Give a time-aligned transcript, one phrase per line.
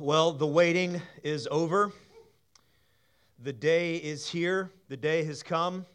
[0.00, 1.92] Well, the waiting is over.
[3.38, 4.72] The day is here.
[4.88, 5.86] The day has come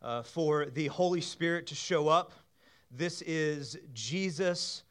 [0.00, 2.32] uh, for the Holy Spirit to show up.
[2.92, 4.84] This is Jesus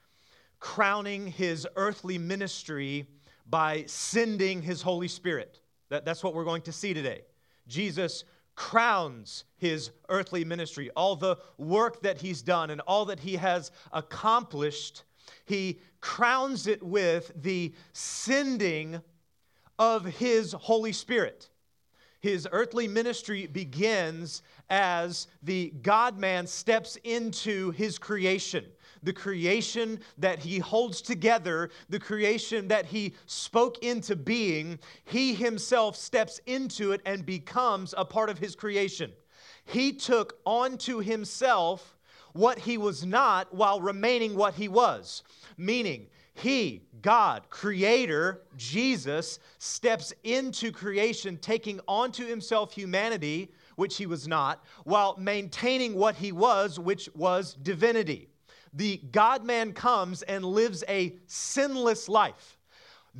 [0.59, 3.07] crowning his earthly ministry
[3.49, 5.61] by sending his Holy Spirit.
[5.87, 7.21] That, that's what we're going to see today.
[7.69, 10.89] Jesus crowns his earthly ministry.
[10.97, 15.03] All the work that he's done and all that he has accomplished,
[15.45, 19.01] he crowns it with the sending
[19.77, 21.49] of his Holy Spirit.
[22.21, 28.65] His earthly ministry begins as the God man steps into his creation
[29.03, 35.95] the creation that he holds together, the creation that he spoke into being, he himself
[35.95, 39.11] steps into it and becomes a part of his creation.
[39.65, 41.97] He took onto himself
[42.33, 45.23] what he was not while remaining what he was,
[45.57, 54.27] meaning, he, God, Creator, Jesus, steps into creation, taking onto himself humanity, which he was
[54.27, 58.29] not, while maintaining what he was, which was divinity.
[58.73, 62.58] The God man comes and lives a sinless life.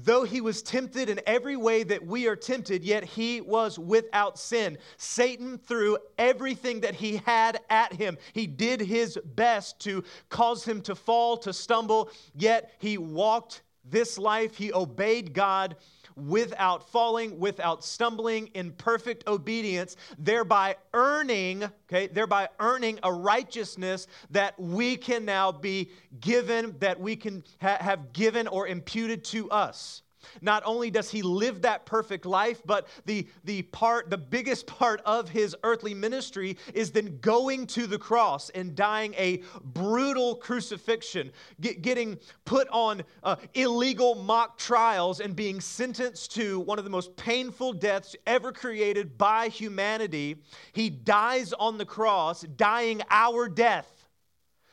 [0.02, 4.40] Though he was tempted in every way that we are tempted, yet he was without
[4.40, 4.78] sin.
[4.98, 8.18] Satan threw everything that he had at him.
[8.32, 14.18] He did his best to cause him to fall, to stumble, yet he walked this
[14.18, 14.56] life.
[14.56, 15.76] He obeyed God
[16.16, 24.60] without falling, without stumbling, in perfect obedience, thereby earning, okay, thereby earning a righteousness that
[24.60, 30.02] we can now be given, that we can ha- have given or imputed to us.
[30.42, 35.02] Not only does he live that perfect life, but the, the part, the biggest part
[35.06, 41.32] of his earthly ministry is then going to the cross and dying a brutal crucifixion,
[41.62, 46.90] get, getting put on uh, illegal mock trials and being sentenced to one of the
[46.90, 50.38] most painful deaths ever created by humanity.
[50.74, 54.08] He dies on the cross, dying our death.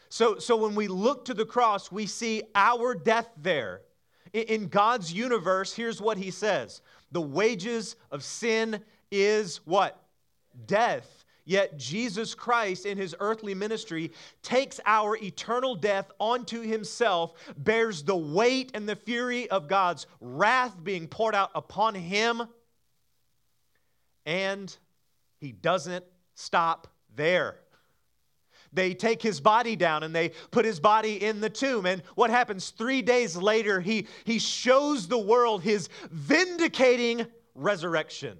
[0.08, 3.82] So, so when we look to the cross, we see our death there.
[4.36, 6.82] In God's universe, here's what he says
[7.12, 10.02] The wages of sin is what?
[10.66, 11.24] Death.
[11.48, 14.10] Yet Jesus Christ, in his earthly ministry,
[14.42, 20.76] takes our eternal death onto himself, bears the weight and the fury of God's wrath
[20.82, 22.42] being poured out upon him,
[24.26, 24.76] and
[25.38, 26.04] he doesn't
[26.34, 27.60] stop there.
[28.72, 31.86] They take his body down and they put his body in the tomb.
[31.86, 32.70] And what happens?
[32.70, 38.38] Three days later, he, he shows the world his vindicating resurrection.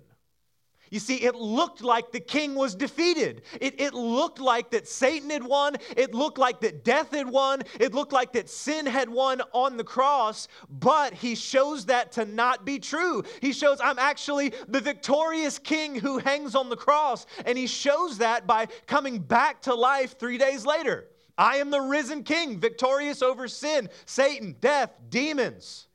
[0.90, 3.42] You see, it looked like the king was defeated.
[3.60, 5.76] It, it looked like that Satan had won.
[5.96, 7.62] It looked like that death had won.
[7.80, 10.48] It looked like that sin had won on the cross.
[10.70, 13.24] But he shows that to not be true.
[13.40, 17.26] He shows, I'm actually the victorious king who hangs on the cross.
[17.44, 21.08] And he shows that by coming back to life three days later.
[21.38, 25.88] I am the risen king, victorious over sin, Satan, death, demons.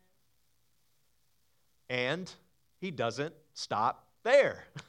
[1.89, 2.31] And
[2.79, 4.65] he doesn't stop there.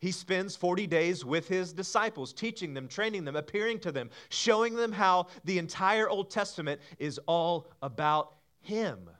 [0.00, 4.74] He spends 40 days with his disciples, teaching them, training them, appearing to them, showing
[4.74, 9.10] them how the entire Old Testament is all about him.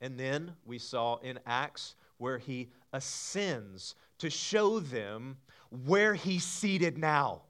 [0.00, 5.36] And then we saw in Acts where he ascends to show them
[5.84, 7.42] where he's seated now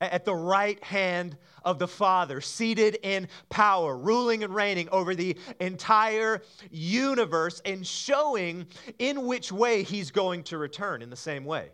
[0.00, 5.36] at the right hand of the Father, seated in power, ruling and reigning over the
[5.60, 8.66] entire universe, and showing
[8.98, 11.68] in which way He's going to return in the same way.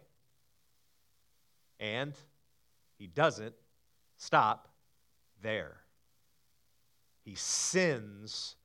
[1.78, 2.14] And
[2.98, 3.54] He doesn't
[4.16, 4.68] stop
[5.42, 5.76] there,
[7.22, 8.56] He sends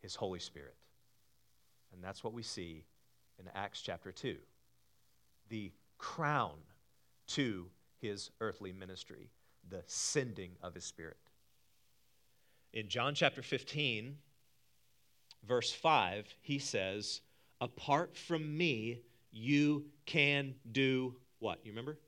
[0.00, 0.76] His Holy Spirit.
[1.92, 2.84] And that's what we see
[3.40, 4.36] in Acts chapter 2
[5.48, 6.54] the crown
[7.26, 7.66] to
[8.00, 9.30] his earthly ministry,
[9.68, 11.16] the sending of his spirit.
[12.72, 14.16] In John chapter 15,
[15.46, 17.20] verse 5, he says,
[17.60, 19.02] Apart from me,
[19.32, 21.60] you can do what?
[21.64, 21.98] You remember?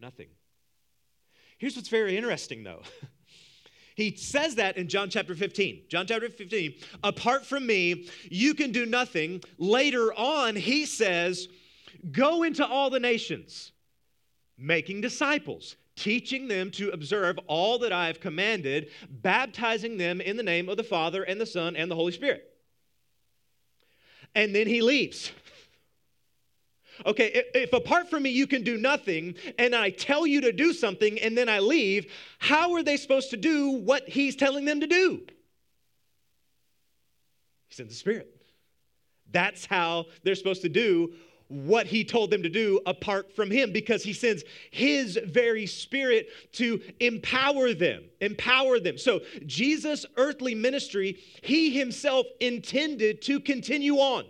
[0.00, 0.28] Nothing.
[1.58, 2.82] Here's what's very interesting, though.
[3.94, 5.82] He says that in John chapter 15.
[5.88, 9.42] John chapter 15, apart from me, you can do nothing.
[9.58, 11.48] Later on, he says,
[12.10, 13.72] Go into all the nations
[14.62, 20.42] making disciples, teaching them to observe all that I have commanded, baptizing them in the
[20.42, 22.48] name of the Father and the Son and the Holy Spirit.
[24.34, 25.32] And then he leaves.
[27.04, 30.72] Okay, if apart from me you can do nothing, and I tell you to do
[30.72, 34.80] something and then I leave, how are they supposed to do what he's telling them
[34.80, 35.22] to do?
[37.68, 38.28] He sends the Spirit.
[39.30, 41.14] That's how they're supposed to do
[41.52, 46.28] what he told them to do apart from him because he sends his very spirit
[46.52, 48.96] to empower them empower them.
[48.96, 54.24] So jesus earthly ministry he himself intended to continue on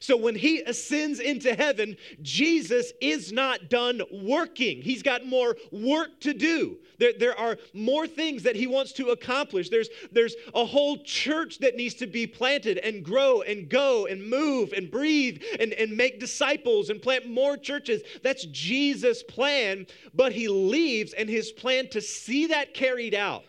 [0.00, 4.82] so when he ascends into heaven, Jesus is not done working.
[4.82, 6.78] He's got more work to do.
[6.98, 9.68] There, there are more things that he wants to accomplish.
[9.68, 14.28] There's, there's a whole church that needs to be planted and grow and go and
[14.28, 18.02] move and breathe and, and make disciples and plant more churches.
[18.22, 19.86] That's Jesus' plan.
[20.14, 23.44] But he leaves, and his plan to see that carried out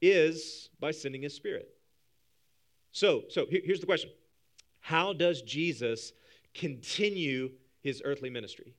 [0.00, 1.68] is by sending his spirit.
[2.92, 4.10] So, so here's the question
[4.84, 6.12] how does Jesus
[6.52, 8.74] continue his earthly ministry?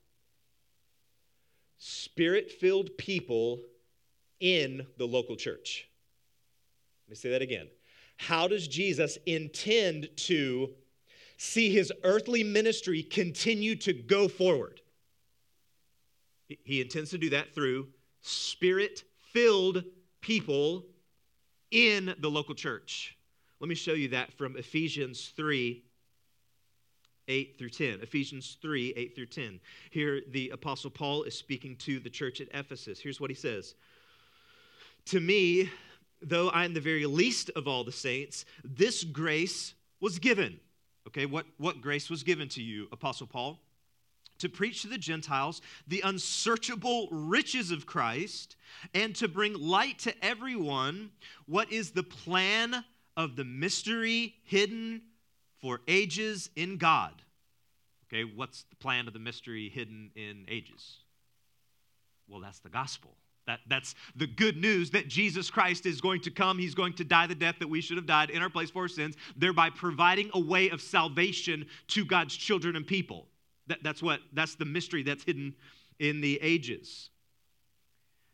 [1.80, 3.60] Spirit filled people
[4.40, 5.90] in the local church.
[7.08, 7.70] Let me say that again.
[8.18, 10.76] How does Jesus intend to
[11.38, 14.82] see his earthly ministry continue to go forward?
[16.48, 17.88] He intends to do that through
[18.22, 19.02] spirit
[19.34, 19.84] filled
[20.22, 20.86] people
[21.72, 23.18] in the local church.
[23.60, 25.82] Let me show you that from Ephesians 3
[27.28, 28.00] 8 through 10.
[28.02, 29.60] Ephesians 3, 8 through 10.
[29.90, 33.00] Here, the Apostle Paul is speaking to the church at Ephesus.
[33.00, 33.76] Here's what he says
[35.06, 35.70] To me,
[36.22, 40.60] though I am the very least of all the saints, this grace was given.
[41.08, 43.60] Okay, what, what grace was given to you, Apostle Paul?
[44.40, 48.58] To preach to the Gentiles the unsearchable riches of Christ
[48.94, 51.12] and to bring light to everyone
[51.46, 52.84] what is the plan
[53.16, 55.02] of the mystery hidden
[55.62, 57.14] for ages in God.
[58.08, 60.98] Okay, what's the plan of the mystery hidden in ages?
[62.28, 63.16] Well, that's the gospel.
[63.48, 66.58] That, that's the good news that Jesus Christ is going to come.
[66.58, 68.84] He's going to die the death that we should have died in our place for
[68.84, 73.28] our sins, thereby providing a way of salvation to God's children and people.
[73.68, 75.56] That, that's what that's the mystery that's hidden
[76.00, 77.10] in the ages.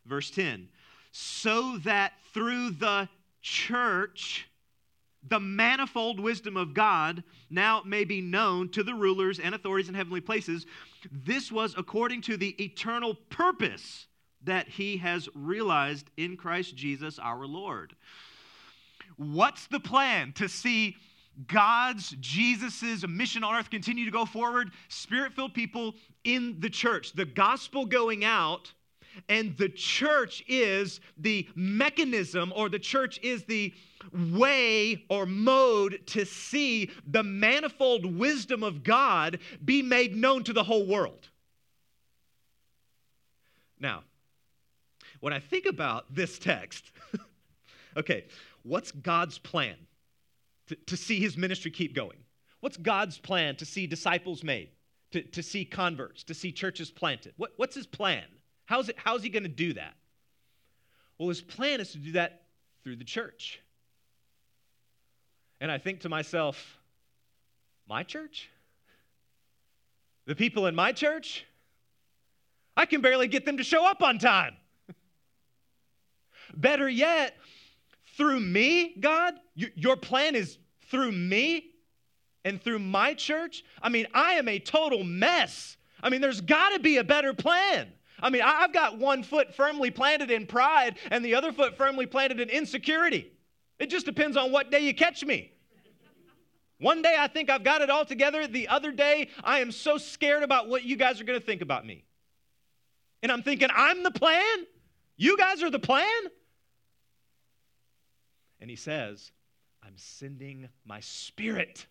[0.06, 0.68] Verse 10
[1.12, 3.08] so that through the
[3.42, 4.48] church
[5.28, 9.94] the manifold wisdom of God now may be known to the rulers and authorities in
[9.94, 10.66] heavenly places.
[11.10, 14.06] This was according to the eternal purpose
[14.44, 17.94] that he has realized in Christ Jesus our Lord.
[19.16, 20.96] What's the plan to see
[21.46, 24.70] God's, Jesus's mission on earth continue to go forward?
[24.88, 28.72] Spirit filled people in the church, the gospel going out
[29.28, 33.72] and the church is the mechanism, or the church is the
[34.12, 40.64] way or mode to see the manifold wisdom of God be made known to the
[40.64, 41.28] whole world.
[43.78, 44.04] Now,
[45.20, 46.92] when I think about this text,
[47.96, 48.24] okay,
[48.62, 49.76] what's God's plan
[50.68, 52.18] to, to see his ministry keep going?
[52.60, 54.70] What's God's plan to see disciples made,
[55.10, 57.34] to, to see converts, to see churches planted?
[57.36, 58.24] What, what's his plan?
[58.72, 59.92] How's, it, how's he going to do that?
[61.18, 62.44] Well, his plan is to do that
[62.82, 63.60] through the church.
[65.60, 66.78] And I think to myself,
[67.86, 68.48] my church?
[70.24, 71.44] The people in my church?
[72.74, 74.56] I can barely get them to show up on time.
[76.56, 77.36] Better yet,
[78.16, 80.56] through me, God, your plan is
[80.90, 81.72] through me
[82.42, 83.64] and through my church.
[83.82, 85.76] I mean, I am a total mess.
[86.02, 87.92] I mean, there's got to be a better plan.
[88.22, 92.06] I mean, I've got one foot firmly planted in pride and the other foot firmly
[92.06, 93.32] planted in insecurity.
[93.80, 95.52] It just depends on what day you catch me.
[96.78, 98.46] One day I think I've got it all together.
[98.46, 101.62] The other day I am so scared about what you guys are going to think
[101.62, 102.04] about me.
[103.22, 104.66] And I'm thinking, I'm the plan?
[105.16, 106.06] You guys are the plan?
[108.60, 109.32] And he says,
[109.84, 111.86] I'm sending my spirit.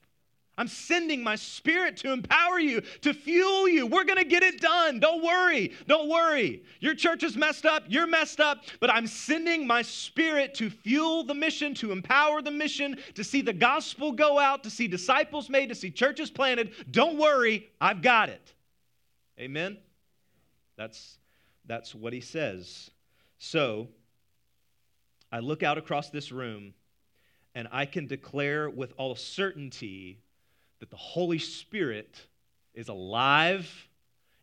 [0.57, 3.87] I'm sending my spirit to empower you, to fuel you.
[3.87, 4.99] We're going to get it done.
[4.99, 5.71] Don't worry.
[5.87, 6.63] Don't worry.
[6.81, 7.83] Your church is messed up.
[7.87, 8.65] You're messed up.
[8.79, 13.41] But I'm sending my spirit to fuel the mission, to empower the mission, to see
[13.41, 16.73] the gospel go out, to see disciples made, to see churches planted.
[16.91, 17.69] Don't worry.
[17.79, 18.53] I've got it.
[19.39, 19.77] Amen?
[20.77, 21.17] That's,
[21.65, 22.91] that's what he says.
[23.39, 23.87] So,
[25.31, 26.73] I look out across this room
[27.55, 30.19] and I can declare with all certainty
[30.81, 32.19] that the Holy Spirit
[32.73, 33.87] is alive,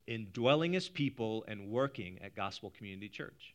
[0.07, 3.55] indwelling his people, and working at Gospel Community Church.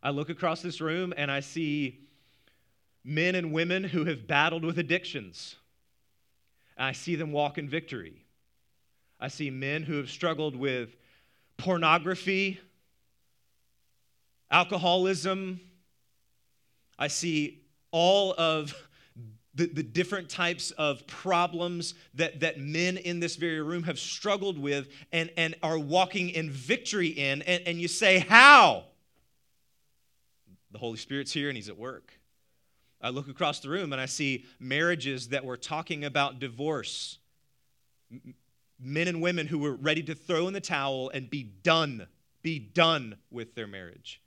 [0.00, 1.98] I look across this room and I see
[3.02, 5.56] men and women who have battled with addictions.
[6.76, 8.24] and I see them walk in victory.
[9.18, 10.94] I see men who have struggled with
[11.56, 12.60] pornography,
[14.48, 15.60] alcoholism.
[16.98, 18.74] I see all of
[19.54, 24.58] the, the different types of problems that, that men in this very room have struggled
[24.58, 27.42] with and, and are walking in victory in.
[27.42, 28.84] And, and you say, How?
[30.72, 32.12] The Holy Spirit's here and He's at work.
[33.00, 37.18] I look across the room and I see marriages that were talking about divorce.
[38.80, 42.06] Men and women who were ready to throw in the towel and be done,
[42.42, 44.20] be done with their marriage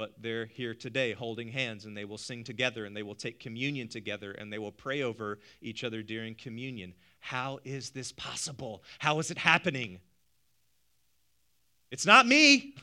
[0.00, 3.38] but they're here today holding hands and they will sing together and they will take
[3.38, 6.94] communion together and they will pray over each other during communion.
[7.18, 8.82] How is this possible?
[8.98, 10.00] How is it happening?
[11.90, 12.76] It's not me.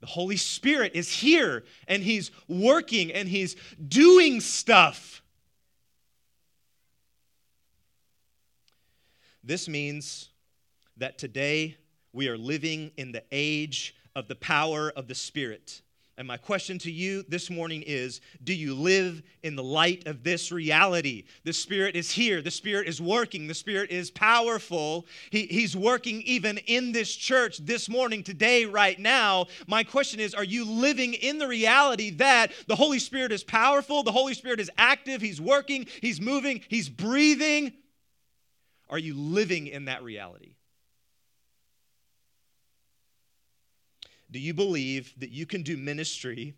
[0.00, 3.54] The Holy Spirit is here and He's working and He's
[3.86, 5.20] doing stuff.
[9.44, 10.30] This means
[10.96, 11.76] that today
[12.14, 15.80] we are living in the age of the power of the Spirit.
[16.16, 20.24] And my question to you this morning is Do you live in the light of
[20.24, 21.26] this reality?
[21.44, 22.42] The Spirit is here.
[22.42, 23.46] The Spirit is working.
[23.46, 25.06] The Spirit is powerful.
[25.30, 29.46] He, he's working even in this church this morning, today, right now.
[29.68, 34.02] My question is Are you living in the reality that the Holy Spirit is powerful?
[34.02, 35.20] The Holy Spirit is active.
[35.22, 35.86] He's working.
[36.02, 36.62] He's moving.
[36.66, 37.72] He's breathing.
[38.90, 40.56] Are you living in that reality?
[44.30, 46.54] Do you believe that you can do ministry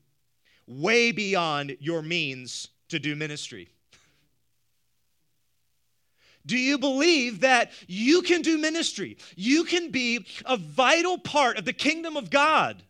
[0.66, 3.68] way beyond your means to do ministry?
[6.46, 9.18] Do you believe that you can do ministry?
[9.36, 12.82] You can be a vital part of the kingdom of God,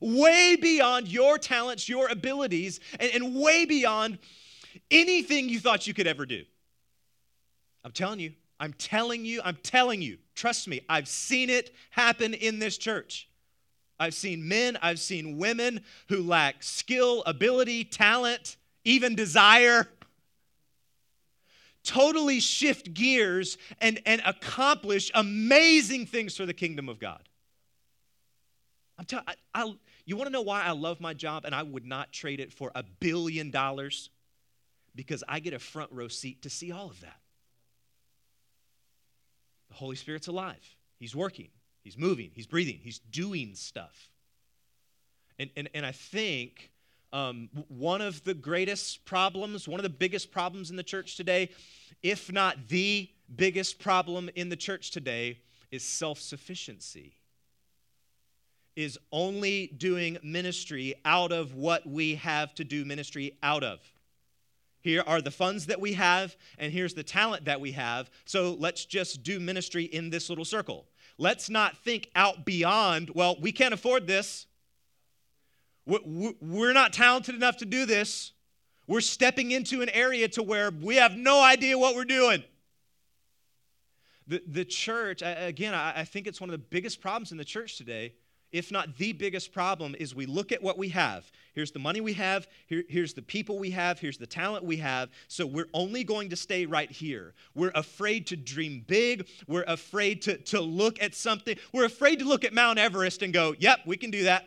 [0.00, 4.18] way beyond your talents, your abilities, and, and way beyond
[4.90, 6.44] anything you thought you could ever do.
[7.84, 12.34] I'm telling you, I'm telling you, I'm telling you, trust me, I've seen it happen
[12.34, 13.28] in this church.
[14.02, 19.88] I've seen men, I've seen women who lack skill, ability, talent, even desire.
[21.84, 27.28] Totally shift gears and, and accomplish amazing things for the kingdom of God.
[28.98, 29.72] I'm telling I,
[30.04, 32.52] you want to know why I love my job and I would not trade it
[32.52, 34.10] for a billion dollars?
[34.96, 37.20] Because I get a front row seat to see all of that.
[39.68, 41.50] The Holy Spirit's alive, He's working.
[41.82, 44.10] He's moving, he's breathing, he's doing stuff.
[45.38, 46.70] And, and, and I think
[47.12, 51.50] um, one of the greatest problems, one of the biggest problems in the church today,
[52.02, 55.38] if not the biggest problem in the church today,
[55.70, 57.14] is self sufficiency.
[58.74, 63.80] Is only doing ministry out of what we have to do ministry out of.
[64.80, 68.10] Here are the funds that we have, and here's the talent that we have.
[68.24, 70.86] So let's just do ministry in this little circle.
[71.22, 74.46] Let's not think out beyond, well, we can't afford this.
[75.86, 78.32] We're not talented enough to do this.
[78.88, 82.42] We're stepping into an area to where we have no idea what we're doing.
[84.26, 87.78] The, the church, again, I think it's one of the biggest problems in the church
[87.78, 88.14] today
[88.52, 91.30] if not the biggest problem, is we look at what we have.
[91.54, 94.76] Here's the money we have, here, here's the people we have, here's the talent we
[94.76, 95.10] have.
[95.28, 97.34] So we're only going to stay right here.
[97.54, 99.26] We're afraid to dream big.
[99.46, 101.56] We're afraid to, to look at something.
[101.72, 104.46] We're afraid to look at Mount Everest and go, yep, we can do that.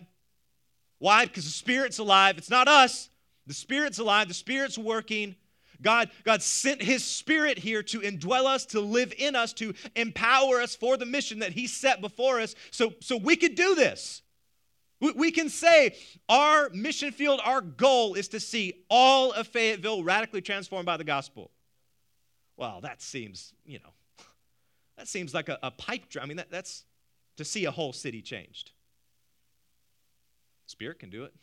[0.99, 1.25] Why?
[1.25, 2.37] Because the Spirit's alive.
[2.37, 3.09] It's not us.
[3.47, 5.35] The Spirit's alive, the Spirit's working.
[5.81, 10.61] God, God sent His Spirit here to indwell us, to live in us, to empower
[10.61, 14.21] us for the mission that He set before us so, so we could do this.
[14.99, 15.95] We, we can say
[16.29, 21.03] our mission field, our goal is to see all of Fayetteville radically transformed by the
[21.03, 21.51] gospel.
[22.57, 23.93] Well, that seems, you know,
[24.97, 26.23] that seems like a, a pipe dream.
[26.23, 26.85] I mean, that, that's
[27.37, 28.71] to see a whole city changed.
[30.67, 31.33] Spirit can do it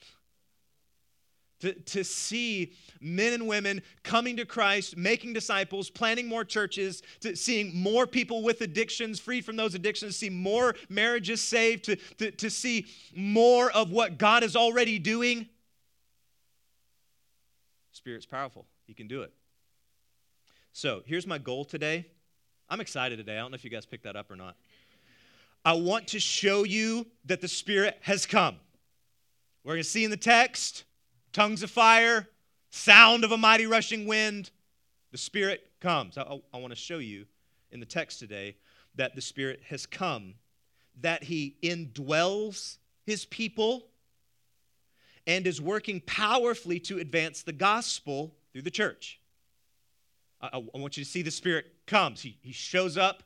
[1.62, 7.36] to, to see men and women coming to Christ, making disciples, planting more churches, to
[7.36, 12.32] seeing more people with addictions freed from those addictions, see more marriages saved, to, to,
[12.32, 15.48] to see more of what God is already doing.
[17.92, 19.32] Spirit's powerful, He can do it.
[20.72, 22.06] So here's my goal today.
[22.68, 23.36] I'm excited today.
[23.36, 24.56] I don't know if you guys picked that up or not.
[25.64, 28.56] I want to show you that the Spirit has come.
[29.62, 30.82] We're going to see in the text
[31.32, 32.28] tongues of fire,
[32.70, 34.50] sound of a mighty rushing wind.
[35.10, 36.16] The Spirit comes.
[36.16, 36.22] I,
[36.52, 37.26] I want to show you
[37.70, 38.56] in the text today
[38.94, 40.34] that the Spirit has come,
[41.00, 43.86] that He indwells His people
[45.26, 49.20] and is working powerfully to advance the gospel through the church.
[50.40, 52.22] I, I want you to see the Spirit comes.
[52.22, 53.22] He, he shows up.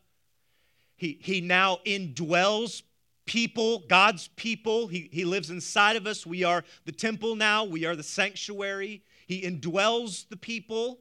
[0.97, 2.83] He, he now indwells
[3.27, 4.87] people, God's people.
[4.87, 6.25] He, he lives inside of us.
[6.25, 9.03] We are the temple now, we are the sanctuary.
[9.27, 11.01] He indwells the people.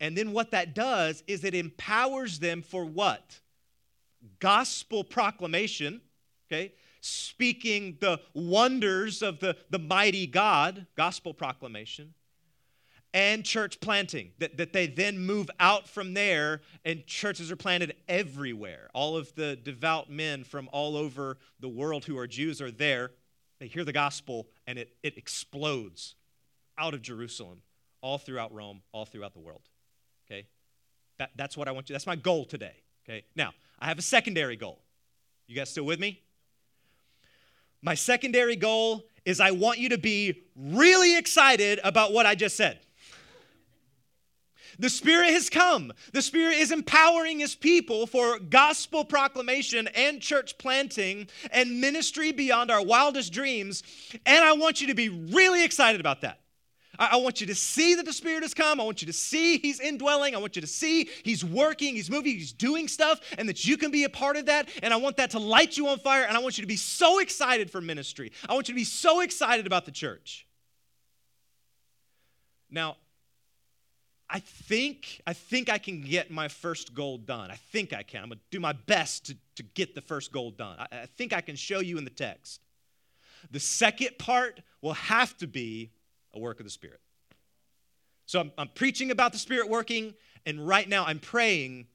[0.00, 3.38] And then what that does is it empowers them for what?
[4.40, 6.00] Gospel proclamation,
[6.48, 6.72] okay?
[7.00, 12.14] Speaking the wonders of the, the mighty God, gospel proclamation
[13.14, 17.94] and church planting, that, that they then move out from there and churches are planted
[18.08, 18.88] everywhere.
[18.94, 23.10] All of the devout men from all over the world who are Jews are there.
[23.58, 26.14] They hear the gospel and it, it explodes
[26.78, 27.60] out of Jerusalem,
[28.00, 29.62] all throughout Rome, all throughout the world.
[30.26, 30.46] Okay?
[31.18, 32.76] That, that's what I want you, that's my goal today.
[33.04, 33.24] Okay?
[33.36, 34.80] Now, I have a secondary goal.
[35.46, 36.22] You guys still with me?
[37.82, 42.56] My secondary goal is I want you to be really excited about what I just
[42.56, 42.78] said.
[44.78, 45.92] The Spirit has come.
[46.12, 52.70] The Spirit is empowering His people for gospel proclamation and church planting and ministry beyond
[52.70, 53.82] our wildest dreams.
[54.26, 56.38] And I want you to be really excited about that.
[56.98, 58.78] I want you to see that the Spirit has come.
[58.78, 60.34] I want you to see He's indwelling.
[60.34, 63.76] I want you to see He's working, He's moving, He's doing stuff, and that you
[63.78, 64.68] can be a part of that.
[64.82, 66.24] And I want that to light you on fire.
[66.24, 68.32] And I want you to be so excited for ministry.
[68.48, 70.46] I want you to be so excited about the church.
[72.70, 72.96] Now,
[74.34, 77.50] I think, I think I can get my first goal done.
[77.50, 78.22] I think I can.
[78.22, 80.78] I'm going to do my best to, to get the first goal done.
[80.78, 82.62] I, I think I can show you in the text.
[83.50, 85.90] The second part will have to be
[86.32, 87.00] a work of the Spirit.
[88.24, 90.14] So I'm, I'm preaching about the Spirit working,
[90.46, 91.88] and right now I'm praying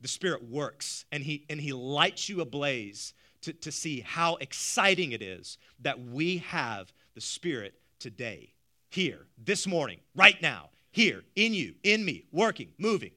[0.00, 5.12] the Spirit works and He, and he lights you ablaze to, to see how exciting
[5.12, 8.52] it is that we have the Spirit today,
[8.90, 13.10] here, this morning, right now here in you, in me, working, moving,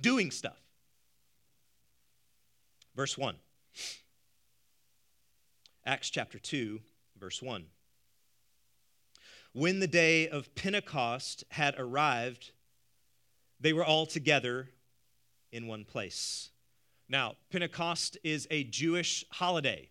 [0.00, 0.62] doing stuff.
[2.94, 3.34] Verse 1.
[5.84, 6.80] Acts chapter 2,
[7.18, 7.64] verse 1.
[9.52, 12.52] When the day of Pentecost had arrived,
[13.58, 14.68] they were all together
[15.50, 16.50] in one place.
[17.08, 19.88] Now, Pentecost is a Jewish holiday.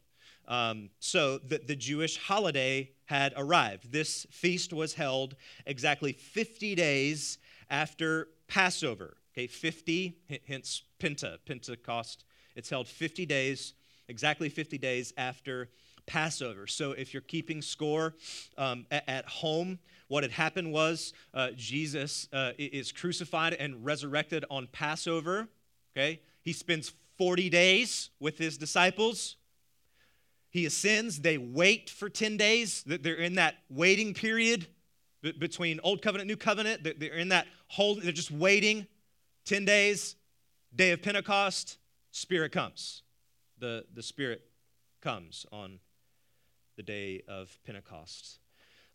[0.47, 3.91] Um, so the, the Jewish holiday had arrived.
[3.91, 7.37] This feast was held exactly 50 days
[7.69, 9.17] after Passover.
[9.33, 12.25] Okay, 50, hence Penta, Pentecost.
[12.55, 13.73] It's held 50 days,
[14.07, 15.69] exactly 50 days after
[16.05, 16.67] Passover.
[16.67, 18.13] So if you're keeping score
[18.57, 24.45] um, at, at, home, what had happened was uh, Jesus uh, is crucified and resurrected
[24.51, 25.47] on Passover.
[25.95, 29.37] Okay, he spends 40 days with his disciples.
[30.53, 31.19] He ascends.
[31.19, 32.83] They wait for 10 days.
[32.85, 34.67] They're in that waiting period
[35.39, 36.83] between Old Covenant, New Covenant.
[36.83, 38.03] They're in that hold.
[38.03, 38.85] they're just waiting
[39.45, 40.15] 10 days,
[40.73, 41.79] day of Pentecost,
[42.11, 43.01] Spirit comes.
[43.57, 44.43] The, the Spirit
[45.01, 45.79] comes on
[46.75, 48.37] the day of Pentecost.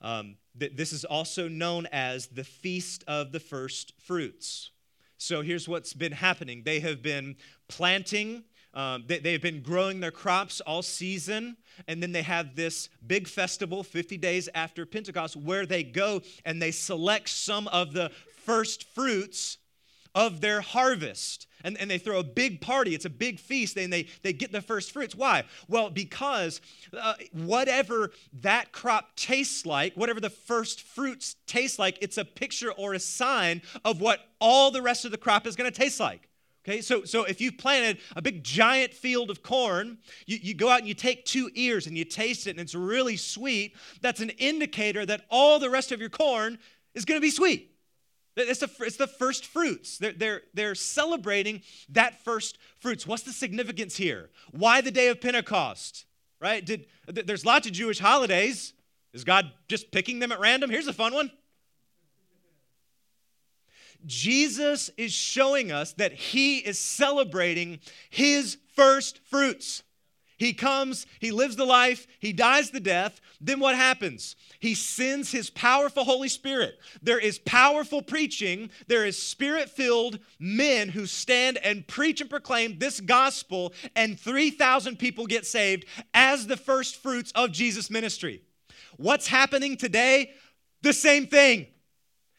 [0.01, 4.71] Um, th- this is also known as the Feast of the First Fruits.
[5.16, 7.35] So here's what's been happening they have been
[7.66, 8.44] planting
[8.79, 11.57] um, they, they've been growing their crops all season,
[11.88, 16.62] and then they have this big festival 50 days after Pentecost where they go and
[16.62, 18.12] they select some of the
[18.45, 19.59] first fruits
[20.14, 21.49] of their harvest.
[21.64, 22.95] And, and they throw a big party.
[22.95, 25.12] It's a big feast, and they, they get the first fruits.
[25.12, 25.43] Why?
[25.67, 26.61] Well, because
[26.97, 28.12] uh, whatever
[28.43, 33.01] that crop tastes like, whatever the first fruits taste like, it's a picture or a
[33.01, 36.28] sign of what all the rest of the crop is going to taste like.
[36.69, 40.69] Okay, so, so if you've planted a big giant field of corn, you, you go
[40.69, 44.21] out and you take two ears and you taste it and it's really sweet, that's
[44.21, 46.59] an indicator that all the rest of your corn
[46.95, 47.73] is going to be sweet.
[48.37, 49.97] It's the, it's the first fruits.
[49.97, 53.07] They're, they're, they're celebrating that first fruits.
[53.07, 54.29] What's the significance here?
[54.51, 56.05] Why the day of Pentecost?
[56.39, 56.65] Right?
[56.65, 58.75] Did, there's lots of Jewish holidays.
[59.15, 60.69] Is God just picking them at random?
[60.69, 61.31] Here's a fun one.
[64.07, 67.81] Jesus is showing us that he is celebrating
[68.11, 69.83] his first fruits.
[70.39, 73.21] He comes, he lives the life, he dies the death.
[73.41, 74.37] Then what happens?
[74.61, 76.79] He sends his powerful Holy Spirit.
[77.03, 82.79] There is powerful preaching, there is spirit filled men who stand and preach and proclaim
[82.79, 88.43] this gospel, and 3,000 people get saved as the first fruits of Jesus' ministry.
[88.97, 90.31] What's happening today?
[90.83, 91.67] The same thing.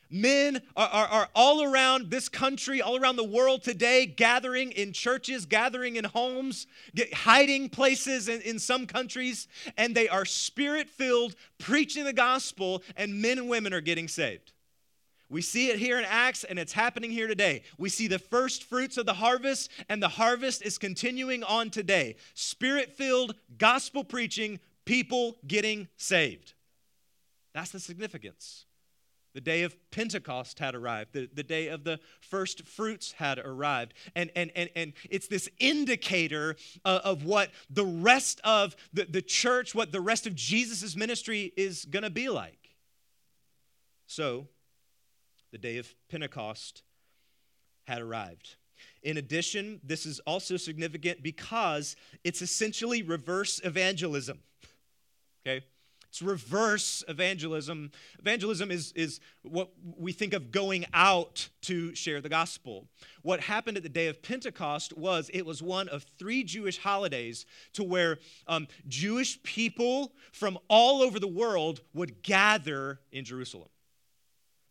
[0.10, 4.92] Men are, are, are, all around this country, all around the world today, gathering in
[4.92, 10.90] churches, gathering in homes, get, hiding places in, in some countries, and they are spirit
[10.90, 14.52] filled, preaching the gospel, and men and women are getting saved.
[15.30, 17.62] We see it here in Acts, and it's happening here today.
[17.78, 22.16] We see the first fruits of the harvest, and the harvest is continuing on today.
[22.34, 26.54] Spirit filled, gospel preaching, people getting saved.
[27.54, 28.66] That's the significance.
[29.34, 31.14] The day of Pentecost had arrived.
[31.14, 33.94] The, the day of the first fruits had arrived.
[34.16, 39.22] And, and, and, and it's this indicator of, of what the rest of the, the
[39.22, 42.76] church, what the rest of Jesus' ministry is going to be like.
[44.08, 44.48] So,
[45.52, 46.82] the day of Pentecost
[47.88, 48.56] had arrived.
[49.04, 54.40] In addition, this is also significant because it's essentially reverse evangelism.
[55.46, 55.64] Okay?
[56.10, 57.92] It's reverse evangelism.
[58.18, 62.88] Evangelism is, is what we think of going out to share the gospel.
[63.22, 67.46] What happened at the day of Pentecost was it was one of three Jewish holidays
[67.74, 68.18] to where
[68.48, 73.70] um, Jewish people from all over the world would gather in Jerusalem.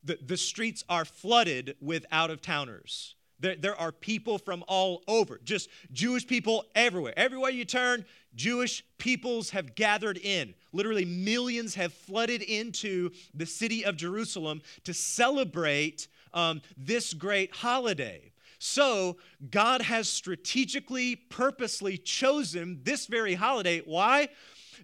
[0.02, 3.14] The, the streets are flooded with out of towners.
[3.40, 7.14] There, there are people from all over, just Jewish people everywhere.
[7.16, 10.54] Everywhere you turn, Jewish peoples have gathered in.
[10.72, 18.32] Literally, millions have flooded into the city of Jerusalem to celebrate um, this great holiday.
[18.58, 19.18] So,
[19.50, 23.82] God has strategically, purposely chosen this very holiday.
[23.84, 24.30] Why?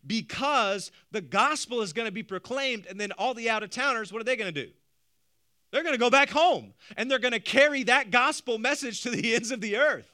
[0.07, 4.13] Because the gospel is going to be proclaimed, and then all the out of towners,
[4.13, 4.71] what are they going to do?
[5.75, 9.11] They're going to go back home and they're going to carry that gospel message to
[9.11, 10.09] the ends of the earth.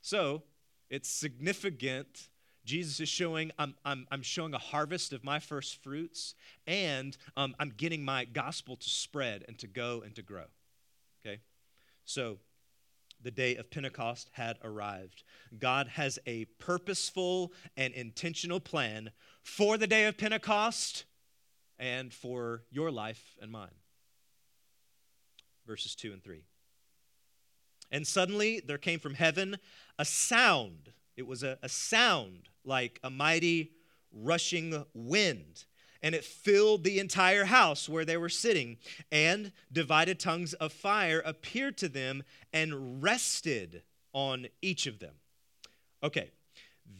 [0.00, 0.44] So
[0.88, 2.30] it's significant.
[2.64, 6.34] Jesus is showing, I'm, I'm, I'm showing a harvest of my first fruits,
[6.66, 10.46] and um, I'm getting my gospel to spread and to go and to grow.
[11.20, 11.40] Okay?
[12.06, 12.38] So
[13.22, 15.22] the day of Pentecost had arrived.
[15.58, 19.10] God has a purposeful and intentional plan
[19.42, 21.04] for the day of Pentecost
[21.78, 23.68] and for your life and mine
[25.66, 26.42] verses 2 and 3.
[27.90, 29.56] And suddenly there came from heaven
[29.98, 30.92] a sound.
[31.16, 33.72] It was a, a sound like a mighty
[34.12, 35.64] rushing wind
[36.04, 38.76] and it filled the entire house where they were sitting.
[39.10, 45.14] And divided tongues of fire appeared to them and rested on each of them.
[46.02, 46.30] Okay,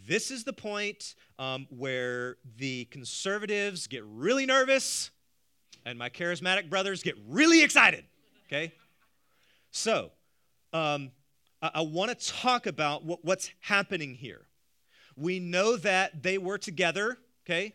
[0.08, 5.10] this is the point um, where the conservatives get really nervous
[5.84, 8.04] and my charismatic brothers get really excited
[8.54, 8.72] okay?
[9.70, 10.10] So,
[10.72, 11.10] um,
[11.60, 14.46] I, I want to talk about what, what's happening here.
[15.16, 17.74] We know that they were together, okay?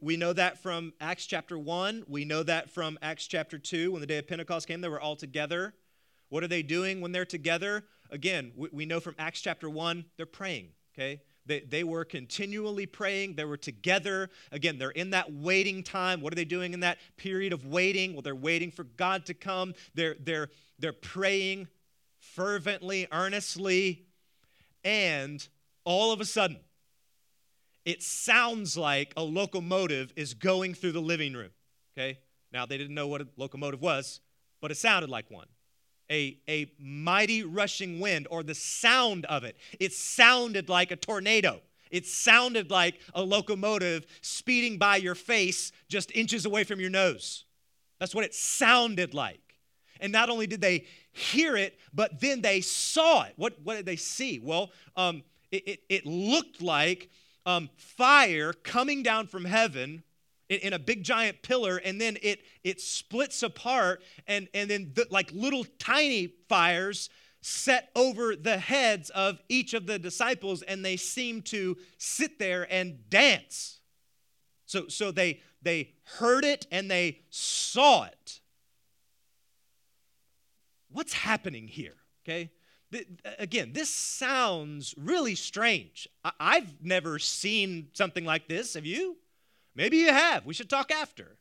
[0.00, 2.04] We know that from Acts chapter 1.
[2.08, 3.92] We know that from Acts chapter 2.
[3.92, 5.74] When the day of Pentecost came, they were all together.
[6.28, 7.84] What are they doing when they're together?
[8.10, 11.20] Again, we know from Acts chapter 1, they're praying, okay?
[11.48, 13.34] They, they were continually praying.
[13.34, 14.28] They were together.
[14.52, 16.20] Again, they're in that waiting time.
[16.20, 18.12] What are they doing in that period of waiting?
[18.12, 19.74] Well, they're waiting for God to come.
[19.94, 21.68] They're, they're, they're praying
[22.20, 24.04] fervently, earnestly,
[24.84, 25.46] and
[25.84, 26.60] all of a sudden,
[27.84, 31.50] it sounds like a locomotive is going through the living room.
[31.96, 32.18] Okay?
[32.52, 34.20] Now, they didn't know what a locomotive was,
[34.60, 35.46] but it sounded like one
[36.10, 39.56] a, a mighty rushing wind or the sound of it.
[39.78, 41.60] It sounded like a tornado.
[41.90, 47.44] It sounded like a locomotive speeding by your face just inches away from your nose.
[47.98, 49.40] That's what it sounded like.
[50.00, 53.32] And not only did they hear it, but then they saw it.
[53.36, 54.38] What, what did they see?
[54.38, 57.10] Well, um, it, it, it, looked like
[57.46, 60.04] um, fire coming down from heaven
[60.48, 65.06] in, a big giant pillar and then it it splits apart and and then the,
[65.10, 70.96] like little tiny fires set over the heads of each of the disciples and they
[70.96, 73.80] seem to sit there and dance
[74.66, 78.40] so so they they heard it and they saw it
[80.90, 82.50] what's happening here okay
[83.38, 86.08] again, this sounds really strange.
[86.40, 88.74] I've never seen something like this.
[88.74, 89.16] Have you?
[89.78, 90.44] Maybe you have.
[90.44, 91.36] We should talk after.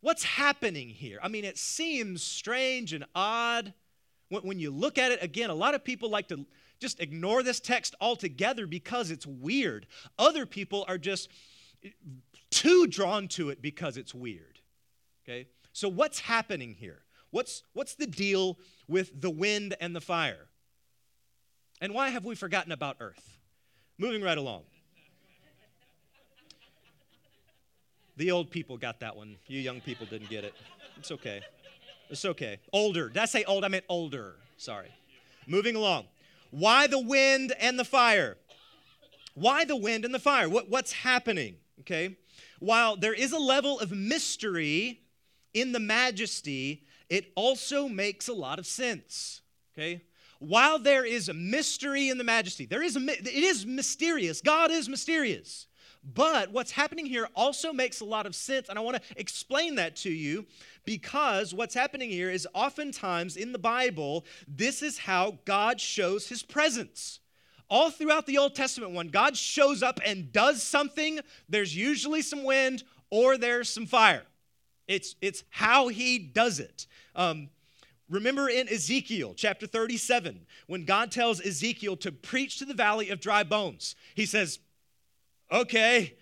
[0.00, 1.20] What's happening here?
[1.22, 3.74] I mean, it seems strange and odd.
[4.28, 6.44] When you look at it, again, a lot of people like to
[6.80, 9.86] just ignore this text altogether because it's weird.
[10.18, 11.30] Other people are just
[12.50, 14.58] too drawn to it because it's weird.
[15.22, 15.46] Okay?
[15.72, 17.02] So, what's happening here?
[17.30, 20.48] What's, what's the deal with the wind and the fire?
[21.80, 23.38] And why have we forgotten about earth?
[23.96, 24.64] Moving right along.
[28.16, 29.36] The old people got that one.
[29.46, 30.54] You young people didn't get it.
[30.96, 31.40] It's okay.
[32.08, 32.58] It's okay.
[32.72, 33.08] Older.
[33.08, 33.64] Did I say old?
[33.64, 34.34] I meant older.
[34.56, 34.88] Sorry.
[35.46, 36.06] Moving along.
[36.50, 38.36] Why the wind and the fire?
[39.34, 40.48] Why the wind and the fire?
[40.48, 41.56] What, what's happening?
[41.80, 42.16] Okay.
[42.58, 45.00] While there is a level of mystery
[45.54, 49.40] in the majesty, it also makes a lot of sense.
[49.74, 50.02] Okay?
[50.38, 54.40] While there is a mystery in the majesty, there is a, it is mysterious.
[54.40, 55.66] God is mysterious.
[56.02, 59.74] But what's happening here also makes a lot of sense, and I want to explain
[59.74, 60.46] that to you
[60.86, 66.42] because what's happening here is oftentimes in the Bible, this is how God shows his
[66.42, 67.20] presence.
[67.68, 72.44] All throughout the Old Testament, when God shows up and does something, there's usually some
[72.44, 74.24] wind or there's some fire.
[74.88, 76.86] It's, it's how he does it.
[77.14, 77.50] Um,
[78.10, 83.20] Remember in Ezekiel chapter 37, when God tells Ezekiel to preach to the valley of
[83.20, 84.58] dry bones, he says,
[85.50, 86.16] Okay.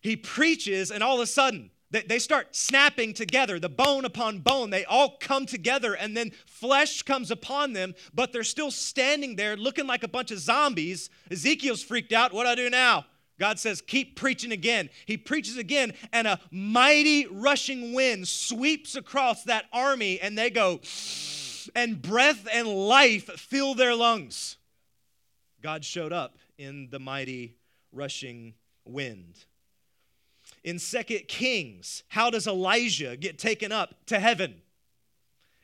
[0.00, 4.70] He preaches, and all of a sudden, they start snapping together, the bone upon bone.
[4.70, 9.56] They all come together, and then flesh comes upon them, but they're still standing there
[9.56, 11.10] looking like a bunch of zombies.
[11.30, 12.32] Ezekiel's freaked out.
[12.32, 13.06] What do I do now?
[13.40, 14.88] God says, Keep preaching again.
[15.04, 20.80] He preaches again, and a mighty rushing wind sweeps across that army, and they go,
[21.74, 24.58] and breath and life fill their lungs.
[25.60, 27.56] God showed up in the mighty
[27.92, 29.44] rushing wind.
[30.64, 34.62] In Second Kings, how does Elijah get taken up to heaven?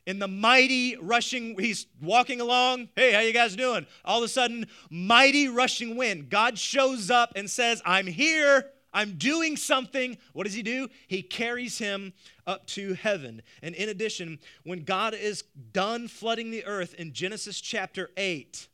[0.06, 3.86] in the mighty rushing he's walking along hey how you guys doing?
[4.04, 6.30] All of a sudden mighty rushing wind.
[6.30, 8.70] God shows up and says i'm here.
[8.94, 10.16] I'm doing something.
[10.32, 10.88] What does he do?
[11.06, 12.14] He carries him
[12.46, 13.42] up to heaven.
[13.62, 18.68] And in addition when god is done flooding the earth in genesis chapter 8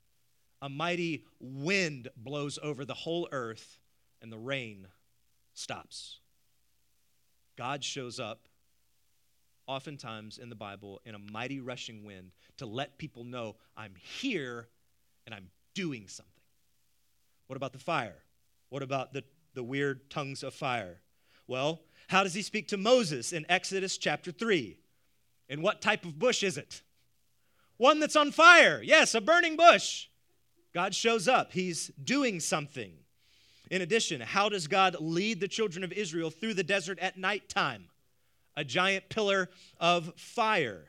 [0.62, 3.78] a mighty wind blows over the whole earth
[4.22, 4.86] and the rain
[5.52, 6.20] stops
[7.58, 8.48] god shows up
[9.66, 14.68] oftentimes in the Bible in a mighty rushing wind to let people know I'm here
[15.26, 16.32] and I'm doing something.
[17.46, 18.22] What about the fire?
[18.68, 21.00] What about the, the weird tongues of fire?
[21.46, 24.78] Well, how does he speak to Moses in Exodus chapter 3?
[25.48, 26.82] And what type of bush is it?
[27.76, 28.80] One that's on fire.
[28.82, 30.06] Yes, a burning bush.
[30.74, 32.92] God shows up, he's doing something.
[33.70, 37.88] In addition, how does God lead the children of Israel through the desert at nighttime?
[38.56, 39.48] a giant pillar
[39.80, 40.84] of fire.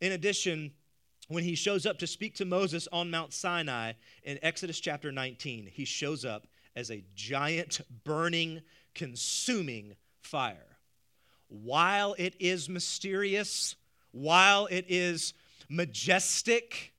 [0.00, 0.72] In addition,
[1.28, 3.92] when he shows up to speak to Moses on Mount Sinai
[4.24, 8.62] in Exodus chapter 19, he shows up as a giant, burning,
[8.94, 10.78] consuming fire.
[11.48, 13.76] While it is mysterious,
[14.10, 15.34] while it is
[15.68, 16.91] majestic,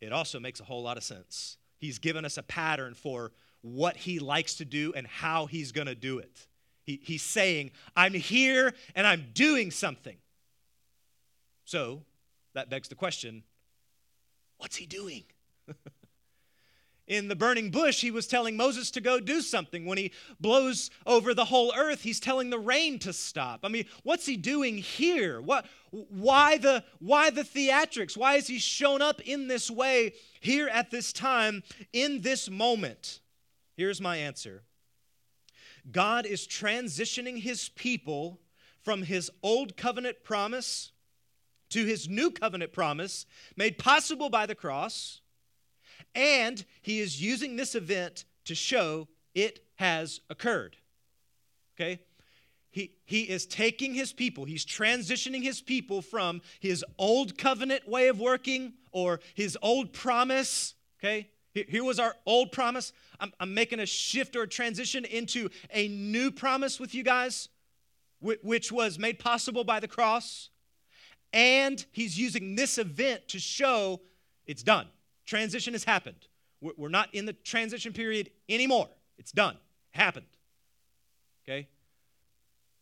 [0.00, 1.56] it also makes a whole lot of sense.
[1.78, 3.32] He's given us a pattern for
[3.62, 6.46] what he likes to do and how he's going to do it.
[6.84, 10.16] He, he's saying, I'm here and I'm doing something.
[11.64, 12.02] So
[12.54, 13.42] that begs the question
[14.58, 15.24] what's he doing?
[17.08, 19.86] In the burning bush, he was telling Moses to go do something.
[19.86, 23.60] When he blows over the whole earth, he's telling the rain to stop.
[23.64, 25.40] I mean, what's he doing here?
[25.40, 28.14] What, why, the, why the theatrics?
[28.14, 31.62] Why has he shown up in this way here at this time,
[31.94, 33.20] in this moment?
[33.74, 34.64] Here's my answer
[35.90, 38.38] God is transitioning his people
[38.82, 40.92] from his old covenant promise
[41.70, 43.24] to his new covenant promise
[43.56, 45.22] made possible by the cross,
[46.14, 50.76] and he is using this event to show it has occurred.
[51.76, 52.00] Okay?
[52.70, 58.08] He, he is taking his people, he's transitioning his people from his old covenant way
[58.08, 61.28] of working or his old promise, okay?
[61.54, 62.92] Here was our old promise.
[63.18, 67.48] I'm, I'm, making a shift or a transition into a new promise with you guys,
[68.20, 70.50] which was made possible by the cross.
[71.32, 74.00] And he's using this event to show
[74.46, 74.88] it's done.
[75.28, 76.26] Transition has happened.
[76.62, 78.88] We're not in the transition period anymore.
[79.18, 79.58] It's done.
[79.90, 80.24] Happened.
[81.44, 81.68] Okay?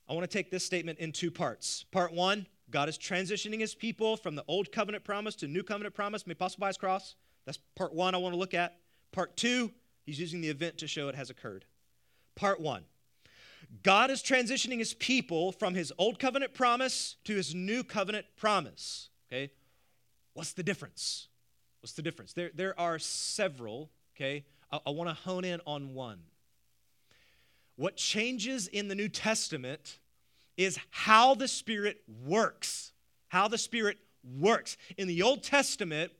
[0.09, 1.85] I want to take this statement in two parts.
[1.91, 5.97] Part one God is transitioning his people from the old covenant promise to new covenant
[5.97, 7.17] promise made possible by his cross.
[7.47, 8.77] That's part one I want to look at.
[9.11, 9.73] Part two,
[10.05, 11.65] he's using the event to show it has occurred.
[12.37, 12.85] Part one
[13.83, 19.11] God is transitioning his people from his old covenant promise to his new covenant promise.
[19.33, 19.51] Okay?
[20.35, 21.27] What's the difference?
[21.87, 22.33] What's the difference?
[22.33, 24.45] There, there are several, okay?
[24.73, 26.19] I, I want to hone in on one.
[27.77, 30.01] What changes in the New Testament
[30.57, 32.91] is how the Spirit works.
[33.29, 33.99] How the Spirit
[34.37, 34.77] works.
[34.99, 36.11] In the Old Testament,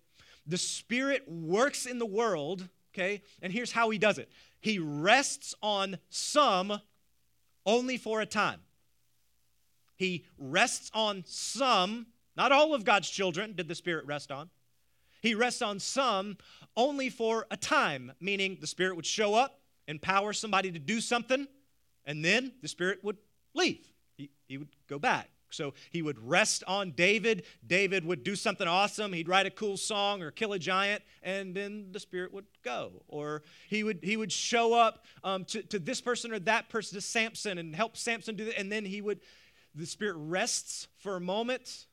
[0.47, 3.23] the Spirit works in the world, okay?
[3.43, 4.29] And here's how He does it
[4.61, 6.81] He rests on some
[7.65, 8.61] only for a time.
[9.97, 14.49] He rests on some, not all of God's children did the Spirit rest on.
[15.27, 16.39] He rests on some
[16.77, 19.59] only for a time, meaning the Spirit would show up,
[19.89, 21.49] empower somebody to do something,
[22.05, 23.17] and then the Spirit would
[23.53, 23.93] leave.
[24.17, 25.29] He, he would go back.
[25.51, 27.43] So he would rest on David.
[27.67, 29.13] David would do something awesome.
[29.13, 33.03] He'd write a cool song or kill a giant, and then the Spirit would go.
[33.09, 36.95] Or he would, he would show up um, to, to this person or that person,
[36.95, 38.61] to Samson, and help Samson do that.
[38.61, 39.19] And then he would,
[39.75, 41.87] the Spirit rests for a moment,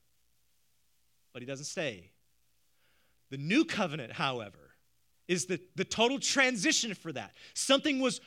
[1.34, 2.12] but he doesn't stay.
[3.34, 4.76] The new covenant, however,
[5.28, 7.32] is the, the total transition for that.
[7.56, 8.22] Something was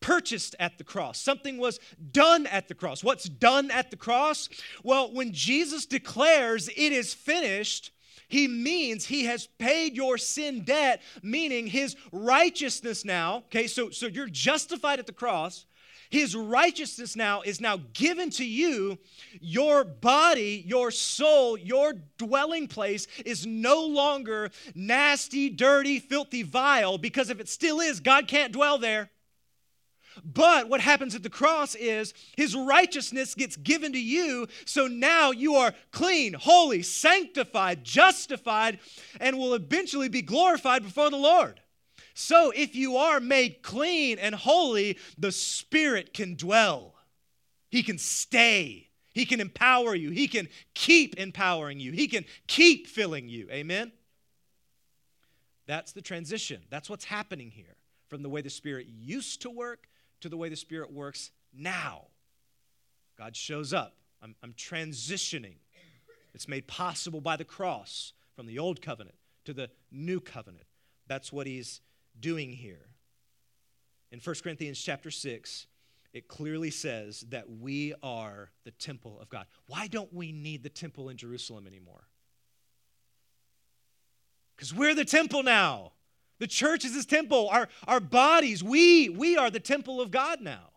[0.00, 1.20] purchased at the cross.
[1.20, 1.78] Something was
[2.10, 3.04] done at the cross.
[3.04, 4.48] What's done at the cross?
[4.82, 7.90] Well, when Jesus declares it is finished,
[8.28, 13.42] he means he has paid your sin debt, meaning his righteousness now.
[13.48, 15.66] Okay, so, so you're justified at the cross.
[16.10, 18.98] His righteousness now is now given to you.
[19.40, 27.30] Your body, your soul, your dwelling place is no longer nasty, dirty, filthy, vile, because
[27.30, 29.10] if it still is, God can't dwell there.
[30.24, 34.48] But what happens at the cross is his righteousness gets given to you.
[34.64, 38.78] So now you are clean, holy, sanctified, justified,
[39.20, 41.60] and will eventually be glorified before the Lord.
[42.18, 46.94] So if you are made clean and holy, the Spirit can dwell,
[47.70, 48.88] He can stay.
[49.12, 50.10] He can empower you.
[50.10, 51.92] He can keep empowering you.
[51.92, 53.48] He can keep filling you.
[53.50, 53.92] Amen?
[55.66, 56.62] That's the transition.
[56.70, 57.76] That's what's happening here
[58.08, 59.88] from the way the Spirit used to work
[60.20, 62.06] to the way the Spirit works now.
[63.18, 63.94] God shows up.
[64.22, 65.56] I'm, I'm transitioning.
[66.34, 70.66] It's made possible by the cross from the old covenant to the new covenant.
[71.08, 71.80] That's what he's
[72.20, 72.86] doing here.
[74.12, 75.66] In 1 Corinthians chapter 6,
[76.12, 79.46] it clearly says that we are the temple of God.
[79.66, 82.08] Why don't we need the temple in Jerusalem anymore?
[84.56, 85.92] Because we're the temple now.
[86.38, 87.48] The church is his temple.
[87.50, 90.70] Our, our bodies, we, we are the temple of God now.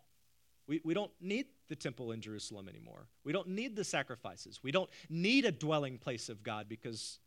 [0.67, 3.07] We, we don't need the temple in Jerusalem anymore.
[3.23, 4.59] We don't need the sacrifices.
[4.61, 7.19] We don't need a dwelling place of God because,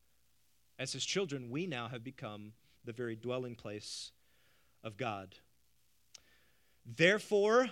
[0.78, 2.52] as his children, we now have become
[2.84, 4.12] the very dwelling place
[4.82, 5.36] of God.
[6.84, 7.70] Therefore,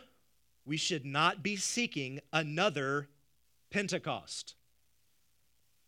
[0.65, 3.09] we should not be seeking another
[3.71, 4.55] Pentecost.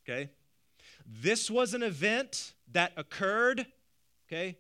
[0.05, 0.31] Okay?
[1.07, 3.67] This was an event that occurred,
[4.27, 4.57] okay?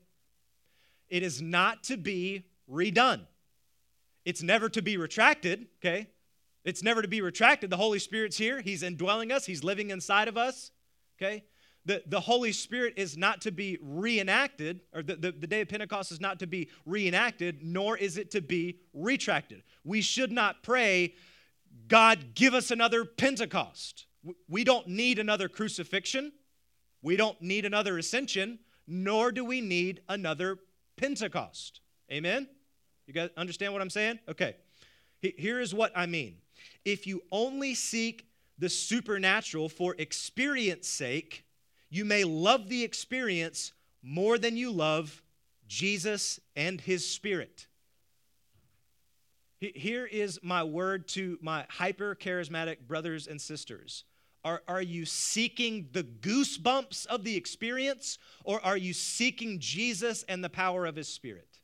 [1.09, 3.23] It is not to be redone.
[4.25, 6.09] It's never to be retracted, okay?
[6.65, 7.71] It's never to be retracted.
[7.71, 8.61] The Holy Spirit's here.
[8.61, 10.71] He's indwelling us, He's living inside of us,
[11.21, 11.45] okay?
[11.85, 15.69] The, the Holy Spirit is not to be reenacted, or the, the, the day of
[15.69, 19.63] Pentecost is not to be reenacted, nor is it to be retracted.
[19.85, 21.15] We should not pray,
[21.89, 24.07] God, give us another Pentecost.
[24.49, 26.33] We don't need another crucifixion.
[27.03, 30.59] We don't need another ascension, nor do we need another
[30.97, 31.81] Pentecost.
[32.13, 32.47] Amen?
[33.09, 34.21] You guys understand what I'm saying?
[34.29, 34.55] Okay.
[35.21, 36.37] Here is what I mean.
[36.85, 38.27] If you only seek
[38.59, 41.45] the supernatural for experience sake,
[41.93, 45.23] you may love the experience more than you love
[45.69, 47.67] Jesus and his spirit.
[49.61, 54.05] Here is my word to my hyper charismatic brothers and sisters.
[54.43, 60.43] Are, are you seeking the goosebumps of the experience or are you seeking Jesus and
[60.43, 61.61] the power of his spirit?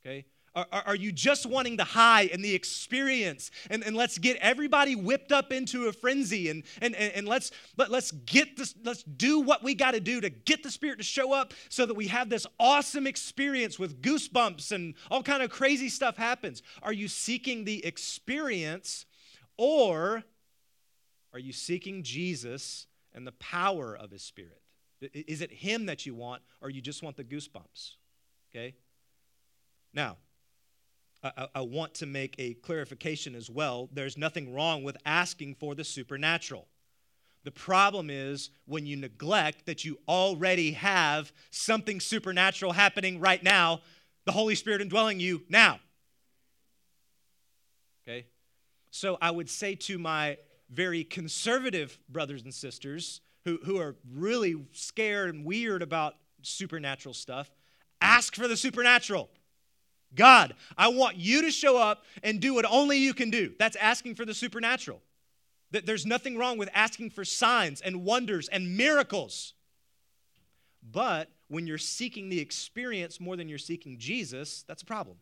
[0.00, 0.24] Okay?
[0.72, 3.50] Are, are, you just wanting the high and the experience?
[3.70, 7.50] And, and let's get everybody whipped up into a frenzy and, and, and, and let's,
[7.76, 10.98] let, let's get this, let's do what we got to do to get the Spirit
[10.98, 15.42] to show up so that we have this awesome experience with goosebumps and all kind
[15.42, 16.62] of crazy stuff happens.
[16.82, 19.06] Are you seeking the experience
[19.56, 20.24] or
[21.32, 24.62] are you seeking Jesus and the power of His Spirit?
[25.00, 27.92] Is it Him that you want or you just want the goosebumps?
[28.50, 28.74] Okay?
[29.92, 30.16] Now,
[31.22, 33.88] I, I, want to make a clarification as well.
[33.92, 36.68] There's nothing wrong with asking for the supernatural.
[37.44, 43.80] The problem is when you neglect that you already have something supernatural happening right now,
[44.26, 45.80] the Holy Spirit indwelling you now.
[48.06, 48.26] Okay?
[48.90, 50.38] So I would say to my
[50.70, 57.50] very conservative brothers and sisters who, who are really scared and weird about supernatural stuff,
[58.00, 59.30] ask for the supernatural.
[60.14, 63.52] God, I want you to show up and do what only you can do.
[63.58, 65.02] That's asking for the supernatural.
[65.70, 69.52] That there's nothing wrong with asking for signs and wonders and miracles.
[70.90, 75.18] But when you're seeking the experience more than you're seeking Jesus, that's a problem.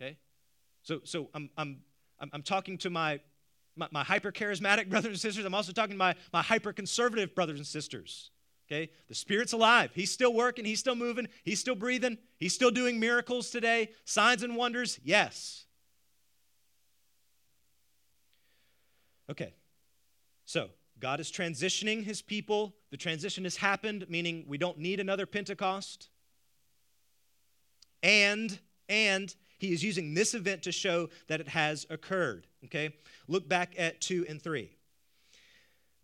[0.00, 0.16] Okay?
[0.82, 1.78] So, so I'm, I'm,
[2.18, 3.20] I'm talking to my,
[3.76, 5.44] my, my hyper charismatic brothers and sisters.
[5.44, 8.30] I'm also talking to my, my hyper conservative brothers and sisters.
[8.66, 8.90] Okay?
[9.08, 9.90] The Spirit's alive.
[9.94, 10.64] He's still working.
[10.64, 11.28] He's still moving.
[11.44, 12.18] He's still breathing.
[12.38, 13.90] He's still doing miracles today.
[14.04, 15.66] Signs and wonders, yes.
[19.30, 19.54] Okay.
[20.44, 22.74] So, God is transitioning his people.
[22.90, 26.08] The transition has happened, meaning we don't need another Pentecost.
[28.02, 28.58] And,
[28.88, 32.46] and he is using this event to show that it has occurred.
[32.64, 32.94] Okay?
[33.28, 34.70] Look back at 2 and 3.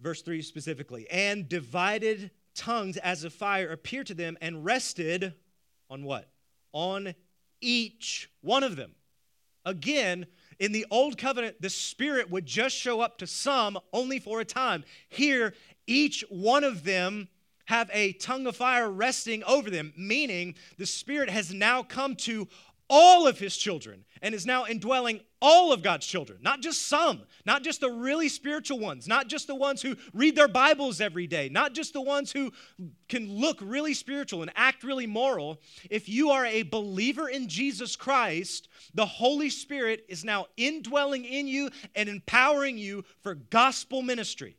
[0.01, 1.09] Verse 3 specifically.
[1.11, 5.35] And divided tongues as of fire appeared to them and rested
[5.91, 6.29] on what?
[6.73, 7.15] On
[7.61, 8.95] each one of them.
[9.65, 10.27] Again,
[10.59, 14.45] in the old covenant, the Spirit would just show up to some only for a
[14.45, 14.85] time.
[15.09, 15.55] Here,
[15.87, 17.29] each one of them
[17.67, 22.49] have a tongue of fire resting over them, meaning the Spirit has now come to
[22.91, 27.22] all of his children and is now indwelling all of God's children, not just some,
[27.45, 31.26] not just the really spiritual ones, not just the ones who read their Bibles every
[31.26, 32.53] day, not just the ones who
[33.09, 35.61] can look really spiritual and act really moral.
[35.90, 41.49] If you are a believer in Jesus Christ, the Holy Spirit is now indwelling in
[41.49, 44.57] you and empowering you for gospel ministry.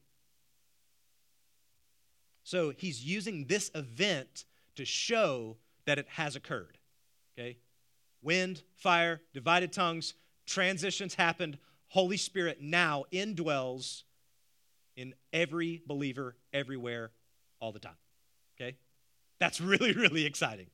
[2.43, 4.43] So he's using this event
[4.75, 5.55] to show
[5.85, 6.77] that it has occurred.
[7.39, 7.57] Okay?
[8.21, 10.13] Wind, fire, divided tongues,
[10.45, 11.57] transitions happened.
[11.87, 14.03] Holy Spirit now indwells
[14.95, 17.11] in every believer, everywhere,
[17.59, 17.97] all the time.
[18.59, 18.77] Okay?
[19.39, 20.67] That's really, really exciting.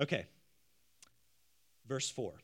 [0.00, 0.26] Okay.
[1.86, 2.34] Verse 4.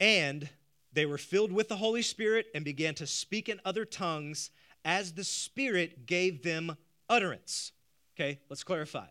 [0.00, 0.48] And
[0.92, 4.50] they were filled with the Holy Spirit and began to speak in other tongues
[4.84, 6.76] as the Spirit gave them
[7.08, 7.72] utterance.
[8.14, 9.06] Okay, let's clarify.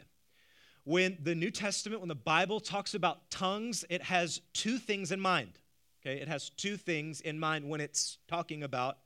[0.85, 5.19] When the New Testament, when the Bible talks about tongues, it has two things in
[5.19, 5.59] mind.
[6.05, 8.97] Okay, it has two things in mind when it's talking about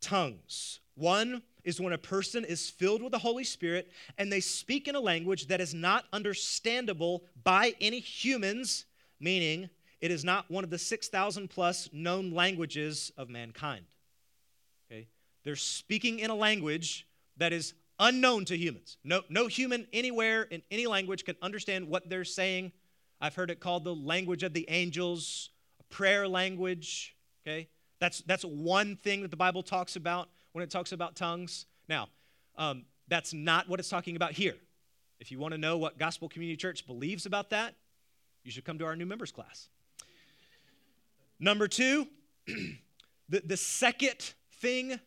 [0.00, 0.80] tongues.
[0.94, 4.94] One is when a person is filled with the Holy Spirit and they speak in
[4.94, 8.86] a language that is not understandable by any humans,
[9.18, 9.68] meaning
[10.00, 13.84] it is not one of the 6,000 plus known languages of mankind.
[14.90, 15.08] Okay?
[15.44, 17.06] They're speaking in a language
[17.36, 18.96] that is unknown to humans.
[19.04, 22.72] No, no human anywhere in any language can understand what they're saying.
[23.20, 27.14] I've heard it called the language of the angels, a prayer language.
[27.46, 27.68] Okay?
[28.00, 31.66] That's, that's one thing that the Bible talks about when it talks about tongues.
[31.88, 32.08] Now,
[32.56, 34.56] um, that's not what it's talking about here.
[35.20, 37.74] If you want to know what Gospel Community Church believes about that,
[38.42, 39.68] you should come to our new members class.
[41.38, 42.06] Number two,
[43.28, 44.98] the, the second thing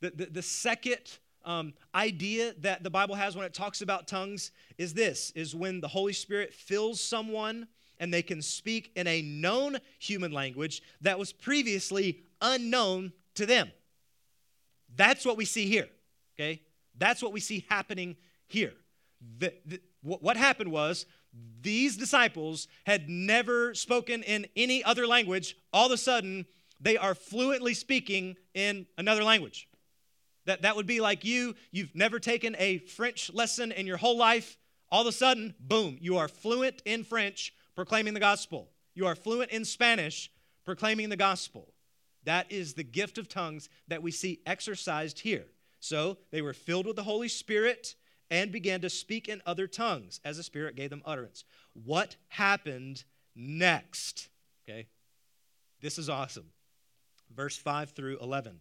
[0.00, 4.50] the, the, the second um, idea that the Bible has when it talks about tongues
[4.78, 7.66] is this is when the Holy Spirit fills someone
[7.98, 13.70] and they can speak in a known human language that was previously unknown to them.
[14.96, 15.88] That's what we see here,
[16.34, 16.62] okay?
[16.96, 18.16] That's what we see happening
[18.46, 18.72] here.
[19.38, 21.06] The, the, what happened was
[21.62, 25.56] these disciples had never spoken in any other language.
[25.72, 26.46] All of a sudden,
[26.80, 29.68] they are fluently speaking in another language.
[30.46, 34.16] That, that would be like you, you've never taken a French lesson in your whole
[34.16, 34.56] life.
[34.90, 38.70] All of a sudden, boom, you are fluent in French proclaiming the gospel.
[38.94, 40.30] You are fluent in Spanish
[40.64, 41.72] proclaiming the gospel.
[42.24, 45.46] That is the gift of tongues that we see exercised here.
[45.78, 47.94] So they were filled with the Holy Spirit
[48.30, 51.44] and began to speak in other tongues as the Spirit gave them utterance.
[51.72, 54.28] What happened next?
[54.68, 54.86] Okay,
[55.80, 56.46] this is awesome.
[57.34, 58.58] Verse 5 through 11.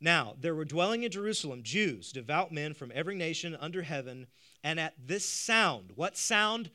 [0.00, 4.26] Now, there were dwelling in Jerusalem Jews, devout men from every nation under heaven,
[4.62, 6.70] and at this sound, what sound?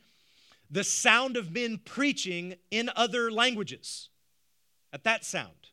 [0.70, 4.08] The sound of men preaching in other languages.
[4.92, 5.68] At that sound.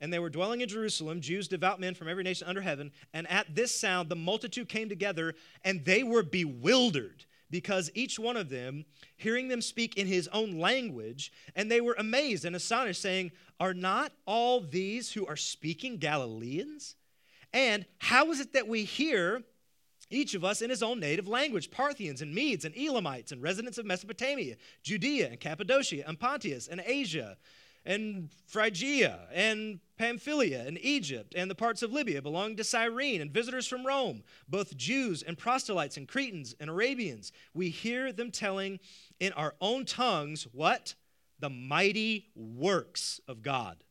[0.00, 3.30] And they were dwelling in Jerusalem, Jews, devout men from every nation under heaven, and
[3.30, 8.48] at this sound the multitude came together, and they were bewildered because each one of
[8.48, 8.84] them,
[9.16, 13.74] hearing them speak in his own language, and they were amazed and astonished, saying, Are
[13.74, 16.96] not all these who are speaking Galileans?
[17.52, 19.42] And how is it that we hear
[20.10, 23.78] each of us in his own native language Parthians and Medes and Elamites and residents
[23.78, 27.36] of Mesopotamia, Judea and Cappadocia and Pontus and Asia?
[27.84, 33.30] and Phrygia and Pamphylia and Egypt and the parts of Libya belonging to Cyrene and
[33.30, 37.32] visitors from Rome, both Jews and proselytes and Cretans and Arabians.
[37.52, 38.80] We hear them telling
[39.20, 40.94] in our own tongues what?
[41.38, 43.84] The mighty works of God.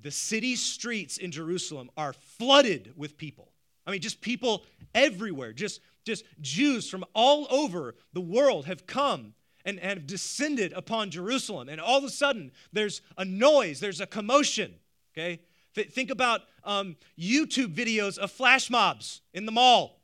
[0.00, 3.52] The city streets in Jerusalem are flooded with people.
[3.84, 9.34] I mean, just people everywhere, just, just Jews from all over the world have come
[9.64, 11.68] and, and have descended upon Jerusalem.
[11.68, 14.74] And all of a sudden, there's a noise, there's a commotion.
[15.14, 15.40] Okay?
[15.74, 19.98] Th- think about um, YouTube videos of flash mobs in the mall.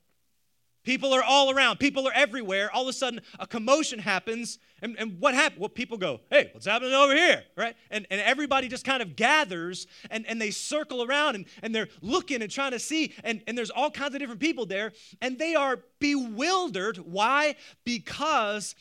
[0.85, 2.71] People are all around, people are everywhere.
[2.71, 4.59] All of a sudden, a commotion happens.
[4.83, 5.61] And, and what happened?
[5.61, 7.43] Well, people go, hey, what's happening over here?
[7.57, 7.75] Right?
[7.91, 11.89] And, and everybody just kind of gathers and, and they circle around and, and they're
[12.03, 13.15] looking and trying to see.
[13.25, 14.93] And, and there's all kinds of different people there.
[15.23, 16.99] And they are bewildered.
[16.99, 17.57] Why?
[17.85, 18.75] Because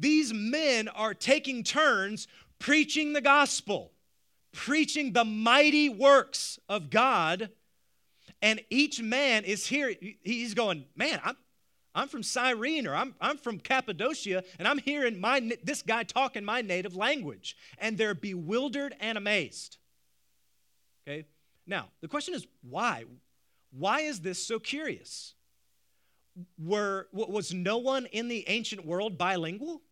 [0.00, 2.26] these men are taking turns
[2.58, 3.92] preaching the gospel,
[4.52, 7.50] preaching the mighty works of God.
[8.42, 11.36] And each man is here, he's going, man, I'm,
[11.94, 16.44] I'm from Cyrene or I'm, I'm from Cappadocia, and I'm hearing my, this guy talking
[16.44, 17.56] my native language.
[17.76, 19.76] And they're bewildered and amazed.
[21.06, 21.26] Okay?
[21.66, 23.04] Now, the question is why?
[23.70, 25.34] Why is this so curious?
[26.58, 29.82] Were, was no one in the ancient world bilingual?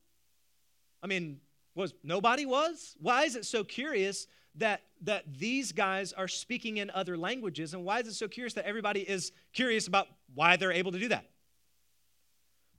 [1.02, 1.40] I mean,
[1.74, 2.96] was nobody was?
[3.00, 4.26] Why is it so curious
[4.56, 8.54] that that these guys are speaking in other languages and why is it so curious
[8.54, 11.24] that everybody is curious about why they're able to do that?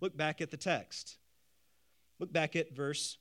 [0.01, 1.17] Look back at the text.
[2.19, 3.17] Look back at verse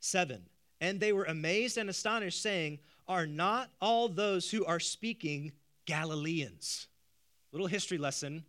[0.00, 0.42] 7.
[0.80, 5.52] And they were amazed and astonished, saying, Are not all those who are speaking
[5.86, 6.86] Galileans?
[7.52, 8.44] Little history lesson.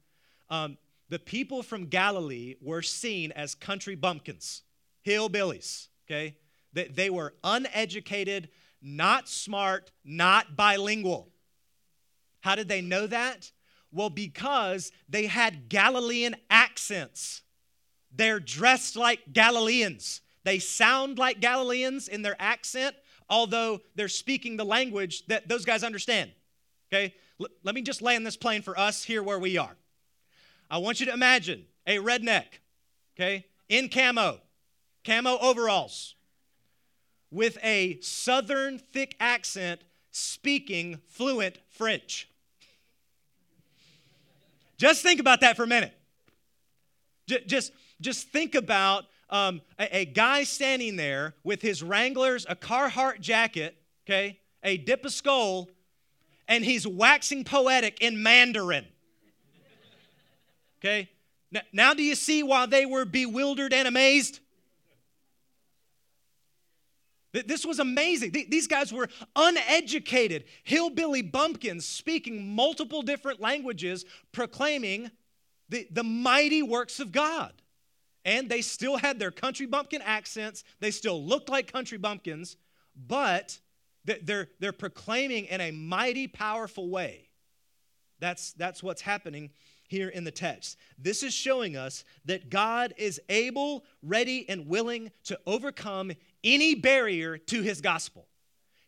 [0.49, 0.77] Um,
[1.09, 4.61] the people from Galilee were seen as country bumpkins,
[5.05, 6.35] hillbillies, okay?
[6.73, 8.49] They, they were uneducated,
[8.81, 11.29] not smart, not bilingual.
[12.41, 13.51] How did they know that?
[13.91, 17.41] Well, because they had Galilean accents.
[18.11, 20.21] They're dressed like Galileans.
[20.43, 22.95] They sound like Galileans in their accent,
[23.29, 26.31] although they're speaking the language that those guys understand.
[26.91, 27.15] Okay?
[27.39, 29.75] L- let me just land this plane for us here where we are.
[30.69, 32.45] I want you to imagine a redneck,
[33.15, 34.39] okay, in camo,
[35.03, 36.15] camo overalls,
[37.31, 39.81] with a southern thick accent
[40.11, 42.27] speaking fluent French.
[44.77, 45.93] Just think about that for a minute.
[47.27, 53.19] Just, just think about um, a, a, guy standing there with his Wranglers, a Carhartt
[53.19, 53.75] jacket,
[54.05, 55.69] okay, a dip of Skoal,
[56.47, 58.85] and he's waxing poetic in Mandarin.
[60.79, 61.09] Okay?
[61.51, 64.39] Now, now do you see why they were bewildered and amazed?
[67.31, 68.31] This was amazing.
[68.31, 75.11] These guys were uneducated, hillbilly bumpkins speaking multiple different languages, proclaiming
[75.69, 77.53] the, the mighty works of God.
[78.25, 80.63] And they still had their country bumpkin accents.
[80.79, 82.57] They still looked like country bumpkins,
[82.95, 83.59] but
[84.05, 87.29] they're, they're proclaiming in a mighty, powerful way.
[88.19, 89.51] That's, that's what's happening
[89.89, 90.77] here in the text.
[90.97, 96.11] This is showing us that God is able, ready, and willing to overcome
[96.43, 98.27] any barrier to his gospel.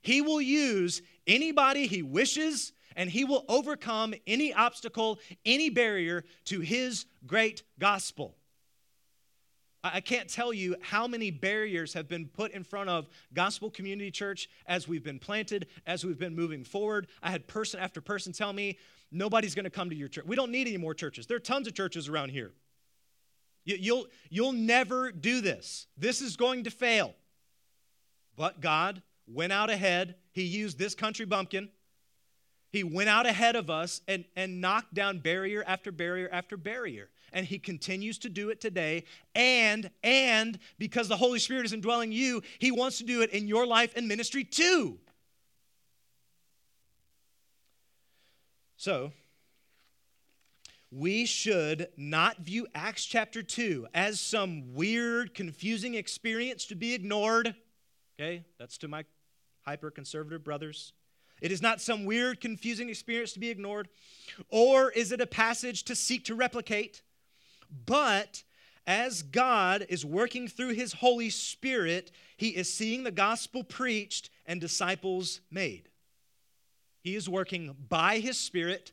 [0.02, 6.60] He will use anybody he wishes, and he will overcome any obstacle, any barrier to
[6.60, 8.36] his great gospel.
[9.84, 14.12] I can't tell you how many barriers have been put in front of Gospel Community
[14.12, 17.08] Church as we've been planted, as we've been moving forward.
[17.24, 18.78] I had person after person tell me,
[19.12, 20.26] nobody's going to come to your church.
[20.26, 21.28] We don't need any more churches.
[21.28, 22.52] There are tons of churches around here.
[23.64, 25.88] You'll, you'll never do this.
[25.98, 27.14] This is going to fail.
[28.36, 30.16] But God went out ahead.
[30.32, 31.70] He used this country bumpkin.
[32.72, 37.10] He went out ahead of us and, and knocked down barrier after barrier after barrier.
[37.34, 39.04] And he continues to do it today.
[39.36, 43.48] And, and because the Holy Spirit is indwelling you, he wants to do it in
[43.48, 44.98] your life and ministry too.
[48.82, 49.12] So,
[50.90, 57.54] we should not view Acts chapter 2 as some weird, confusing experience to be ignored.
[58.20, 59.06] Okay, that's to my
[59.68, 60.94] hyper conservative brothers.
[61.42, 63.88] It is not some weird, confusing experience to be ignored,
[64.50, 67.04] or is it a passage to seek to replicate?
[67.86, 68.42] But
[68.88, 74.60] as God is working through His Holy Spirit, He is seeing the gospel preached and
[74.60, 75.91] disciples made.
[77.02, 78.92] He is working by His Spirit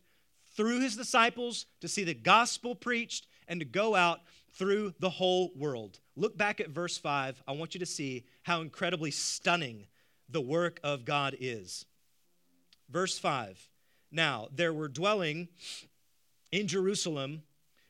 [0.57, 4.21] through His disciples to see the gospel preached and to go out
[4.53, 6.01] through the whole world.
[6.17, 7.43] Look back at verse 5.
[7.47, 9.87] I want you to see how incredibly stunning
[10.29, 11.85] the work of God is.
[12.91, 13.69] Verse 5
[14.11, 15.49] Now there were dwelling
[16.51, 17.43] in Jerusalem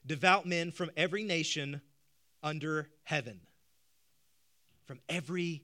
[0.04, 1.80] devout men from every nation
[2.42, 3.40] under heaven.
[4.86, 5.62] From every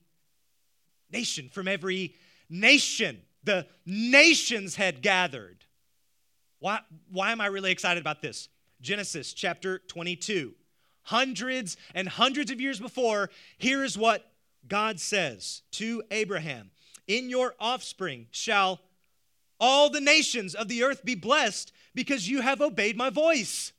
[1.10, 2.14] nation, from every
[2.48, 3.20] nation.
[3.44, 5.64] The nations had gathered.
[6.58, 6.80] Why,
[7.10, 8.48] why am I really excited about this?
[8.80, 10.54] Genesis chapter 22
[11.04, 14.30] hundreds and hundreds of years before, here is what
[14.66, 16.70] God says to Abraham
[17.06, 18.80] In your offspring shall
[19.60, 23.72] all the nations of the earth be blessed because you have obeyed my voice.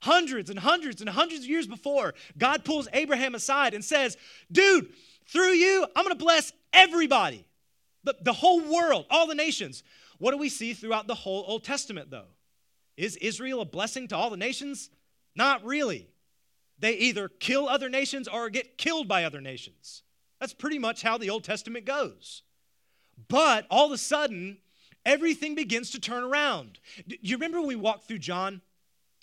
[0.00, 4.16] hundreds and hundreds and hundreds of years before, God pulls Abraham aside and says,
[4.52, 4.92] Dude,
[5.26, 7.44] through you, I'm going to bless everybody,
[8.08, 9.82] the, the whole world, all the nations.
[10.18, 12.28] What do we see throughout the whole Old Testament, though?
[12.96, 14.90] Is Israel a blessing to all the nations?
[15.36, 16.08] Not really.
[16.78, 20.02] They either kill other nations or get killed by other nations.
[20.40, 22.42] That's pretty much how the Old Testament goes.
[23.28, 24.58] But all of a sudden,
[25.04, 26.78] everything begins to turn around.
[27.06, 28.62] Do you remember when we walked through John?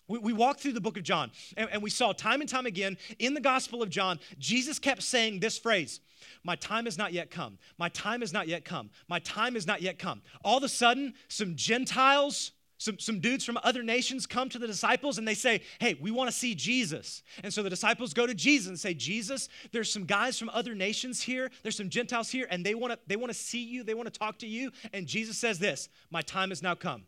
[0.08, 3.34] We, walked through the book of John, and we saw time and time again in
[3.34, 6.00] the Gospel of John, Jesus kept saying this phrase
[6.44, 7.58] My time has not yet come.
[7.78, 8.90] My time has not yet come.
[9.08, 10.22] My time has not yet come.
[10.44, 14.68] All of a sudden, some Gentiles, some, some dudes from other nations come to the
[14.68, 17.24] disciples and they say, Hey, we want to see Jesus.
[17.44, 20.76] And so the disciples go to Jesus and say, Jesus, there's some guys from other
[20.76, 23.84] nations here, there's some Gentiles here, and they want to they want to see you,
[23.84, 24.72] they want to talk to you.
[24.94, 27.06] And Jesus says this, My time has now come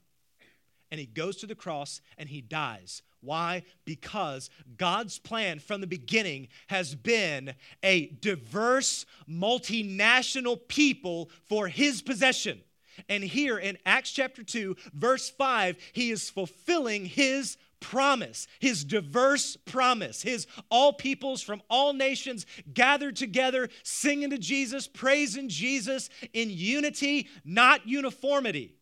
[0.92, 3.02] and he goes to the cross and he dies.
[3.22, 3.64] Why?
[3.86, 7.54] Because God's plan from the beginning has been
[7.84, 12.62] a diverse, multinational people for his possession.
[13.10, 19.56] And here in Acts chapter 2, verse 5, he is fulfilling his promise, his diverse
[19.56, 26.50] promise, his all peoples from all nations gathered together, singing to Jesus, praising Jesus in
[26.50, 28.78] unity, not uniformity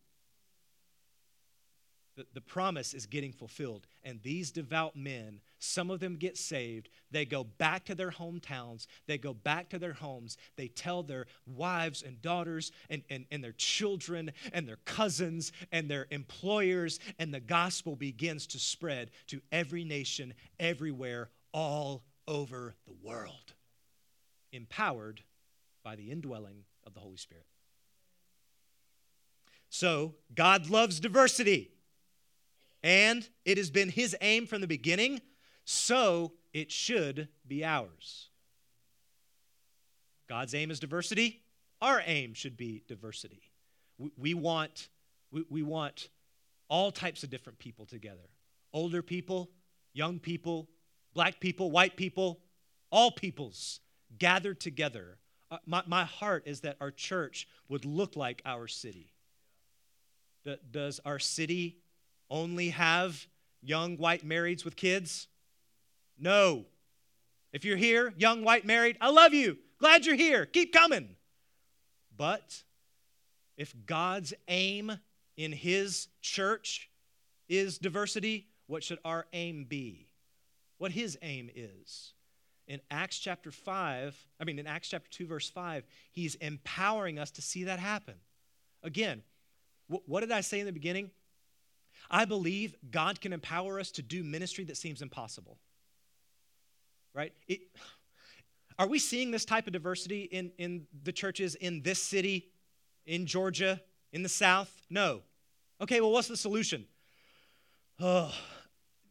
[2.16, 3.86] the, the promise is getting fulfilled.
[4.06, 6.90] And these devout men, some of them get saved.
[7.10, 8.86] They go back to their hometowns.
[9.08, 10.38] They go back to their homes.
[10.54, 15.90] They tell their wives and daughters and, and, and their children and their cousins and
[15.90, 17.00] their employers.
[17.18, 23.54] And the gospel begins to spread to every nation, everywhere, all over the world,
[24.52, 25.20] empowered
[25.82, 27.46] by the indwelling of the Holy Spirit.
[29.68, 31.72] So, God loves diversity
[32.86, 35.20] and it has been his aim from the beginning,
[35.64, 38.30] so it should be ours.
[40.28, 41.42] God's aim is diversity.
[41.82, 43.42] Our aim should be diversity.
[43.98, 44.88] We, we want,
[45.32, 46.10] we, we want
[46.68, 48.28] all types of different people together
[48.72, 49.50] older people,
[49.92, 50.68] young people,
[51.12, 52.38] black people, white people,
[52.92, 53.80] all peoples
[54.16, 55.18] gathered together.
[55.50, 59.12] Uh, my, my heart is that our church would look like our city.
[60.70, 61.78] Does our city
[62.30, 63.26] only have
[63.62, 65.28] young white marrieds with kids?
[66.18, 66.66] No.
[67.52, 69.58] If you're here, young white married, I love you.
[69.78, 70.46] Glad you're here.
[70.46, 71.16] Keep coming.
[72.16, 72.62] But
[73.56, 74.92] if God's aim
[75.36, 76.90] in His church
[77.48, 80.08] is diversity, what should our aim be?
[80.78, 82.12] What His aim is?
[82.68, 87.30] In Acts chapter 5, I mean, in Acts chapter 2, verse 5, He's empowering us
[87.32, 88.14] to see that happen.
[88.82, 89.22] Again,
[89.88, 91.10] what did I say in the beginning?
[92.10, 95.58] I believe God can empower us to do ministry that seems impossible.
[97.14, 97.32] Right?
[97.48, 97.60] It,
[98.78, 102.50] are we seeing this type of diversity in, in the churches in this city,
[103.06, 103.80] in Georgia,
[104.12, 104.70] in the South?
[104.90, 105.22] No.
[105.80, 106.86] Okay, well, what's the solution?
[107.98, 108.32] Oh,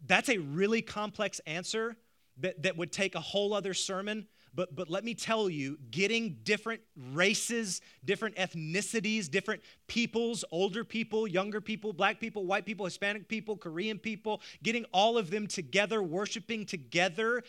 [0.06, 1.96] that's a really complex answer
[2.38, 4.28] that, that would take a whole other sermon.
[4.56, 6.82] But, but let me tell you, getting different
[7.12, 13.58] races, different ethnicities, different peoples, older people, younger people, black people, white people, Hispanic people,
[13.58, 17.43] Korean people, getting all of them together, worshiping together,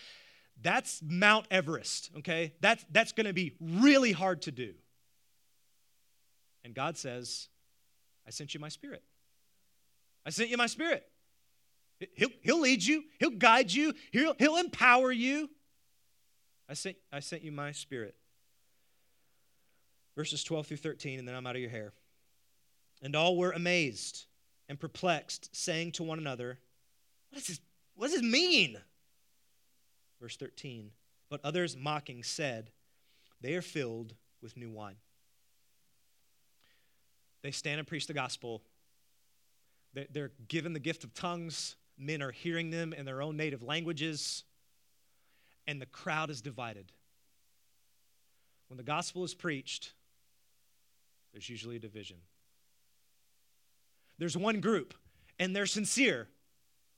[0.63, 2.55] that's Mount Everest, okay?
[2.61, 4.75] That's, that's gonna be really hard to do.
[6.65, 7.49] And God says,
[8.27, 9.05] I sent you my spirit.
[10.25, 11.07] I sent you my spirit.
[12.15, 15.49] He'll, he'll lead you, he'll guide you, he'll, he'll empower you.
[16.69, 18.15] I sent, I sent you my spirit.
[20.17, 21.93] Verses 12 through 13, and then I'm out of your hair.
[23.03, 24.25] And all were amazed
[24.69, 26.59] and perplexed, saying to one another,
[27.31, 27.61] What, is this,
[27.95, 28.79] what does this mean?
[30.21, 30.91] Verse 13.
[31.29, 32.71] But others mocking said,
[33.41, 34.97] They are filled with new wine.
[37.43, 38.63] They stand and preach the gospel.
[40.11, 41.77] They're given the gift of tongues.
[41.99, 44.45] Men are hearing them in their own native languages
[45.67, 46.93] and the crowd is divided.
[48.69, 49.93] When the gospel is preached,
[51.33, 52.17] there's usually a division.
[54.19, 54.95] There's one group,
[55.39, 56.29] and they're sincere.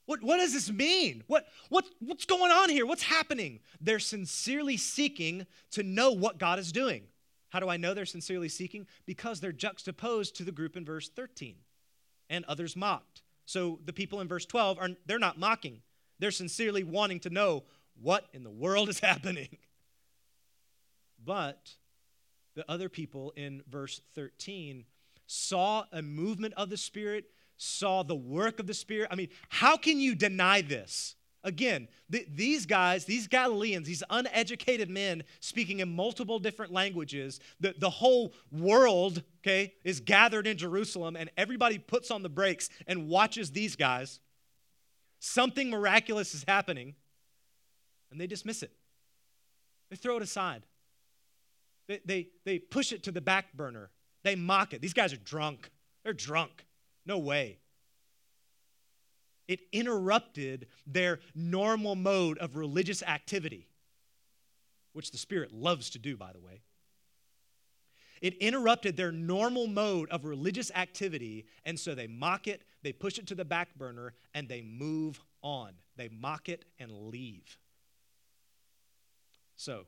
[0.07, 1.25] What, what does this mean?
[1.27, 2.87] What, what, what's going on here?
[2.87, 3.61] What's happening?
[3.81, 7.03] They're sincerely seeking to know what God is doing.
[7.51, 8.87] How do I know they're sincerely seeking?
[9.07, 11.57] Because they're juxtaposed to the group in verse 13,
[12.31, 13.23] and others mocked.
[13.45, 15.81] So the people in verse 12 are they're not mocking.
[16.19, 17.65] They're sincerely wanting to know
[18.01, 19.59] what in the world is happening?
[21.25, 21.75] But
[22.55, 24.85] the other people in verse 13
[25.27, 27.27] saw a movement of the Spirit,
[27.57, 29.09] saw the work of the Spirit.
[29.11, 31.15] I mean, how can you deny this?
[31.45, 37.75] Again, th- these guys, these Galileans, these uneducated men speaking in multiple different languages, the,
[37.79, 43.09] the whole world, okay, is gathered in Jerusalem and everybody puts on the brakes and
[43.09, 44.19] watches these guys.
[45.21, 46.97] Something miraculous is happening
[48.11, 48.73] and they dismiss it.
[49.91, 50.65] They throw it aside.
[51.89, 53.91] They, they, they push it to the back burner.
[54.23, 54.83] They mock it.
[54.83, 55.71] These guys are drunk.
[56.05, 56.65] They're drunk.
[57.07, 57.59] No way.
[59.47, 63.67] It interrupted their normal mode of religious activity,
[64.93, 66.61] which the Spirit loves to do, by the way.
[68.21, 73.17] It interrupted their normal mode of religious activity, and so they mock it, they push
[73.19, 75.73] it to the back burner, and they move on.
[75.97, 77.59] They mock it and leave.
[79.59, 79.87] So,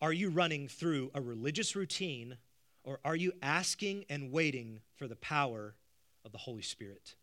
[0.00, 2.38] are you running through a religious routine
[2.82, 5.74] or are you asking and waiting for the power
[6.24, 7.14] of the Holy Spirit?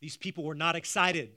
[0.00, 1.30] These people were not excited.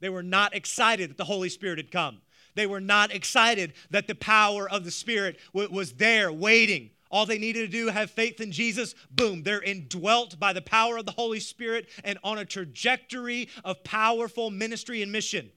[0.00, 2.20] They were not excited that the Holy Spirit had come.
[2.54, 6.90] They were not excited that the power of the Spirit was there waiting.
[7.10, 10.98] All they needed to do, have faith in Jesus, boom, they're indwelt by the power
[10.98, 15.50] of the Holy Spirit and on a trajectory of powerful ministry and mission.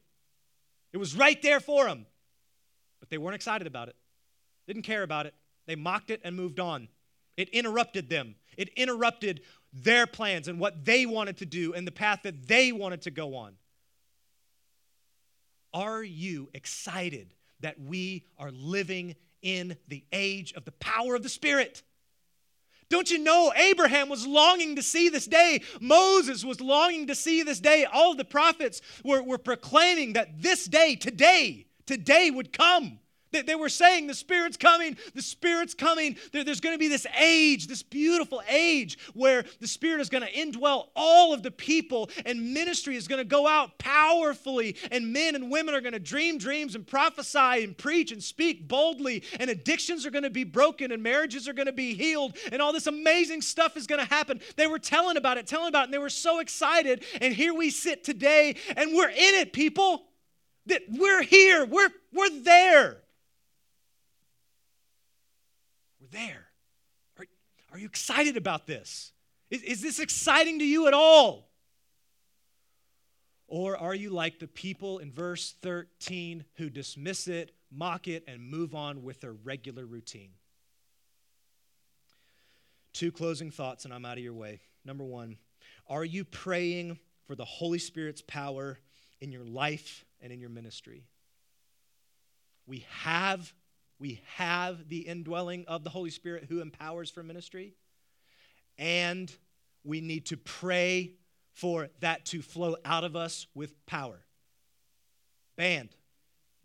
[0.93, 2.05] It was right there for them.
[2.99, 3.95] But they weren't excited about it,
[4.65, 5.33] didn't care about it.
[5.65, 6.87] They mocked it and moved on.
[7.35, 9.41] It interrupted them, it interrupted
[9.73, 13.11] their plans and what they wanted to do and the path that they wanted to
[13.11, 13.55] go on.
[15.73, 21.29] Are you excited that we are living in the age of the power of the
[21.29, 21.81] Spirit?
[22.89, 25.61] Don't you know Abraham was longing to see this day?
[25.79, 27.85] Moses was longing to see this day.
[27.85, 32.99] All the prophets were, were proclaiming that this day, today, today would come.
[33.33, 36.17] They, were saying, The Spirit's coming, the Spirit's coming.
[36.31, 40.31] there's going to be this age, this beautiful age where the Spirit is going to
[40.31, 45.35] indwell all of the people and ministry is going to go out powerfully, and men
[45.35, 49.49] and women are going to dream dreams and prophesy and preach and speak boldly, and
[49.49, 52.73] addictions are going to be broken, and marriages are going to be healed, and all
[52.73, 54.39] this amazing stuff is going to happen.
[54.55, 57.03] They were telling about it, telling about it, and they were so excited.
[57.21, 60.05] And here we sit today, and we're in it, people
[60.65, 62.97] that we're here, we're, we're there.
[65.99, 66.45] We're there.
[67.19, 67.25] Are,
[67.71, 69.11] are you excited about this?
[69.49, 71.49] Is, is this exciting to you at all?
[73.47, 78.41] Or are you like the people in verse 13 who dismiss it, mock it, and
[78.41, 80.31] move on with their regular routine?
[82.93, 84.61] Two closing thoughts, and I'm out of your way.
[84.85, 85.37] Number one,
[85.89, 88.79] are you praying for the Holy Spirit's power
[89.23, 91.05] in your life and in your ministry.
[92.67, 93.53] We have
[94.03, 97.73] we have the indwelling of the Holy Spirit who empowers for ministry.
[98.77, 99.33] And
[99.85, 101.13] we need to pray
[101.53, 104.19] for that to flow out of us with power.
[105.55, 105.95] Band,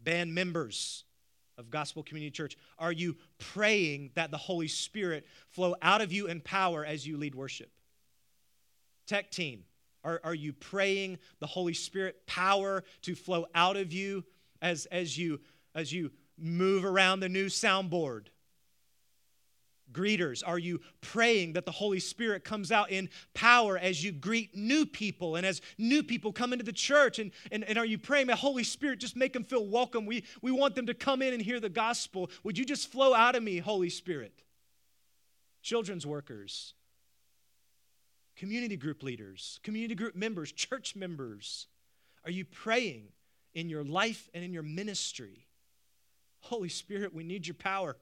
[0.02, 1.04] band members
[1.56, 6.26] of Gospel Community Church, are you praying that the Holy Spirit flow out of you
[6.26, 7.70] in power as you lead worship?
[9.06, 9.62] Tech team,
[10.02, 14.24] are, are you praying the Holy Spirit power to flow out of you
[14.60, 15.38] as, as, you,
[15.72, 18.26] as you move around the new soundboard?
[19.90, 24.54] Greeters, are you praying that the Holy Spirit comes out in power as you greet
[24.54, 27.18] new people and as new people come into the church?
[27.18, 30.04] And, and, and are you praying that Holy Spirit just make them feel welcome?
[30.04, 32.30] We, we want them to come in and hear the gospel.
[32.44, 34.32] Would you just flow out of me, Holy Spirit?
[35.62, 36.74] Children's workers,
[38.36, 41.66] community group leaders, community group members, church members?
[42.24, 43.08] Are you praying
[43.54, 45.47] in your life and in your ministry?
[46.48, 47.96] Holy Spirit, we need your power.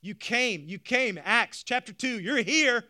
[0.00, 1.18] You came, you came.
[1.22, 2.84] Acts chapter 2, you're here.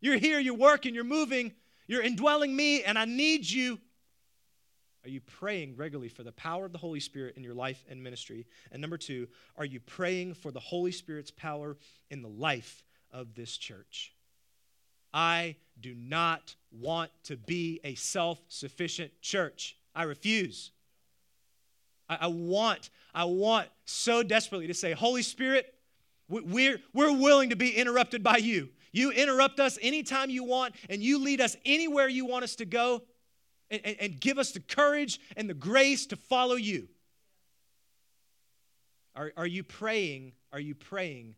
[0.00, 1.52] You're here, you're working, you're moving,
[1.86, 3.78] you're indwelling me, and I need you.
[5.04, 8.02] Are you praying regularly for the power of the Holy Spirit in your life and
[8.02, 8.46] ministry?
[8.72, 11.76] And number two, are you praying for the Holy Spirit's power
[12.10, 14.12] in the life of this church?
[15.14, 19.76] I do not want to be a self sufficient church.
[19.94, 20.72] I refuse.
[22.08, 25.72] I, I, want, I want so desperately to say, Holy Spirit,
[26.28, 28.68] we're, we're willing to be interrupted by you.
[28.92, 32.66] You interrupt us anytime you want, and you lead us anywhere you want us to
[32.66, 33.02] go,
[33.70, 36.88] and, and, and give us the courage and the grace to follow you.
[39.16, 40.32] Are, are you praying?
[40.52, 41.36] Are you praying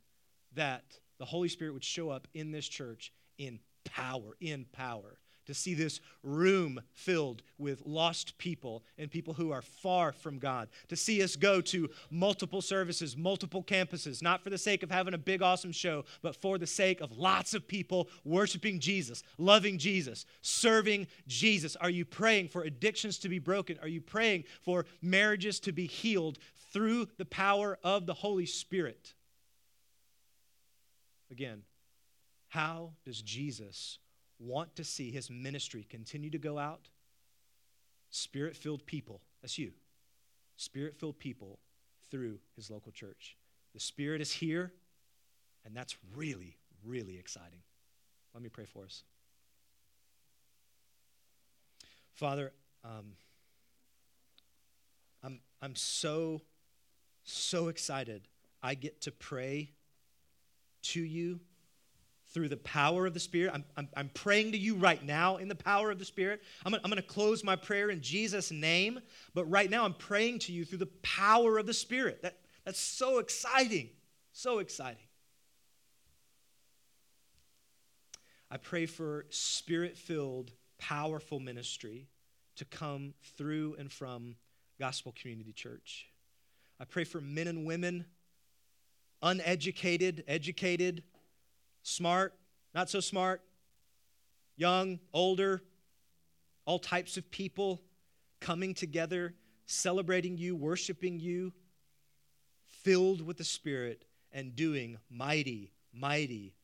[0.55, 0.85] that
[1.19, 5.19] the Holy Spirit would show up in this church in power, in power,
[5.49, 10.69] to see this room filled with lost people and people who are far from God,
[10.89, 15.15] to see us go to multiple services, multiple campuses, not for the sake of having
[15.15, 19.79] a big, awesome show, but for the sake of lots of people worshiping Jesus, loving
[19.79, 21.77] Jesus, serving Jesus.
[21.77, 23.79] Are you praying for addictions to be broken?
[23.81, 26.39] Are you praying for marriages to be healed
[26.75, 29.15] through the power of the Holy Spirit?
[31.31, 31.63] Again,
[32.49, 33.99] how does Jesus
[34.39, 36.89] want to see his ministry continue to go out?
[38.11, 39.73] Spirit filled people, that's you.
[40.57, 41.59] Spirit filled people
[42.11, 43.37] through his local church.
[43.75, 44.73] The Spirit is here,
[45.65, 47.61] and that's really, really exciting.
[48.35, 49.03] Let me pray for us.
[52.15, 52.53] Father,
[52.85, 53.13] um,
[55.23, 56.43] I'm, I'm so,
[57.25, 58.23] so excited.
[58.63, 59.71] I get to pray
[60.83, 61.41] to you
[62.33, 63.53] through the power of the Spirit.
[63.55, 66.43] I'm, I'm, I'm, praying to you right now in the power of the Spirit.
[66.65, 69.01] I'm, I'm going to close my prayer in Jesus' name,
[69.35, 72.23] but right now I'm praying to you through the power of the Spirit.
[72.23, 73.89] That, that's so exciting.
[74.33, 74.99] So exciting.
[78.51, 82.09] I pray for spirit filled, powerful ministry
[82.57, 84.37] to come through and from
[84.79, 86.07] Gospel Community Church.
[86.81, 88.07] I pray for men and women,
[89.23, 91.03] uneducated, educated,
[91.83, 92.35] smart,
[92.75, 93.43] not so smart,
[94.57, 95.63] young, older,
[96.65, 97.81] all types of people
[98.41, 99.35] coming together,
[99.67, 101.53] celebrating you, worshiping you,
[102.83, 106.55] filled with the Spirit, and doing mighty, mighty,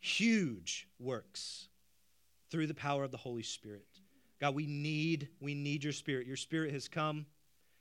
[0.00, 1.68] huge works
[2.50, 3.86] through the power of the Holy Spirit.
[4.40, 6.26] God, we need, we need your Spirit.
[6.26, 7.24] Your Spirit has come.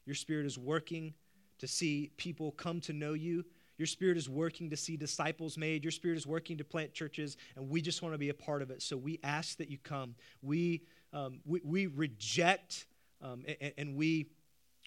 [0.06, 1.14] Your Spirit is working
[1.60, 3.44] to see people come to know you
[3.84, 5.84] your spirit is working to see disciples made.
[5.84, 8.62] Your spirit is working to plant churches, and we just want to be a part
[8.62, 8.82] of it.
[8.82, 10.16] So we ask that you come.
[10.42, 12.86] We, um, we, we, reject
[13.22, 14.28] um, and, and, we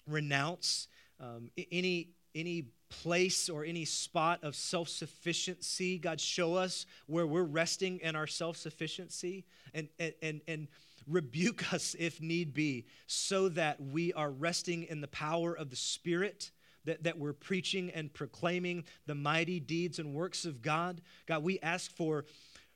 [0.07, 0.87] renounce
[1.19, 5.99] um, any, any place or any spot of self sufficiency.
[5.99, 9.45] God, show us where we're resting in our self sufficiency
[9.75, 10.67] and, and, and, and
[11.07, 15.75] rebuke us if need be so that we are resting in the power of the
[15.75, 16.49] Spirit
[16.87, 21.01] that, that we're preaching and proclaiming the mighty deeds and works of God.
[21.25, 22.25] God, we ask for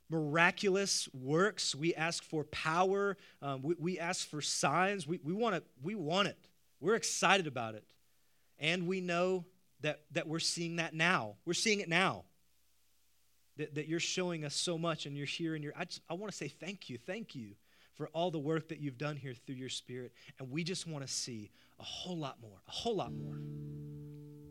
[0.09, 1.73] miraculous works.
[1.73, 3.15] We ask for power.
[3.41, 5.07] Um, we, we ask for signs.
[5.07, 6.37] We, we, want it, we want it.
[6.81, 7.85] We're excited about it.
[8.59, 9.45] And we know
[9.79, 11.35] that, that we're seeing that now.
[11.45, 12.25] We're seeing it now.
[13.57, 15.73] That, that you're showing us so much and you're here and you're.
[15.77, 16.97] I, just, I want to say thank you.
[16.97, 17.51] Thank you
[17.93, 20.11] for all the work that you've done here through your spirit.
[20.39, 23.39] And we just want to see a whole lot more, a whole lot more.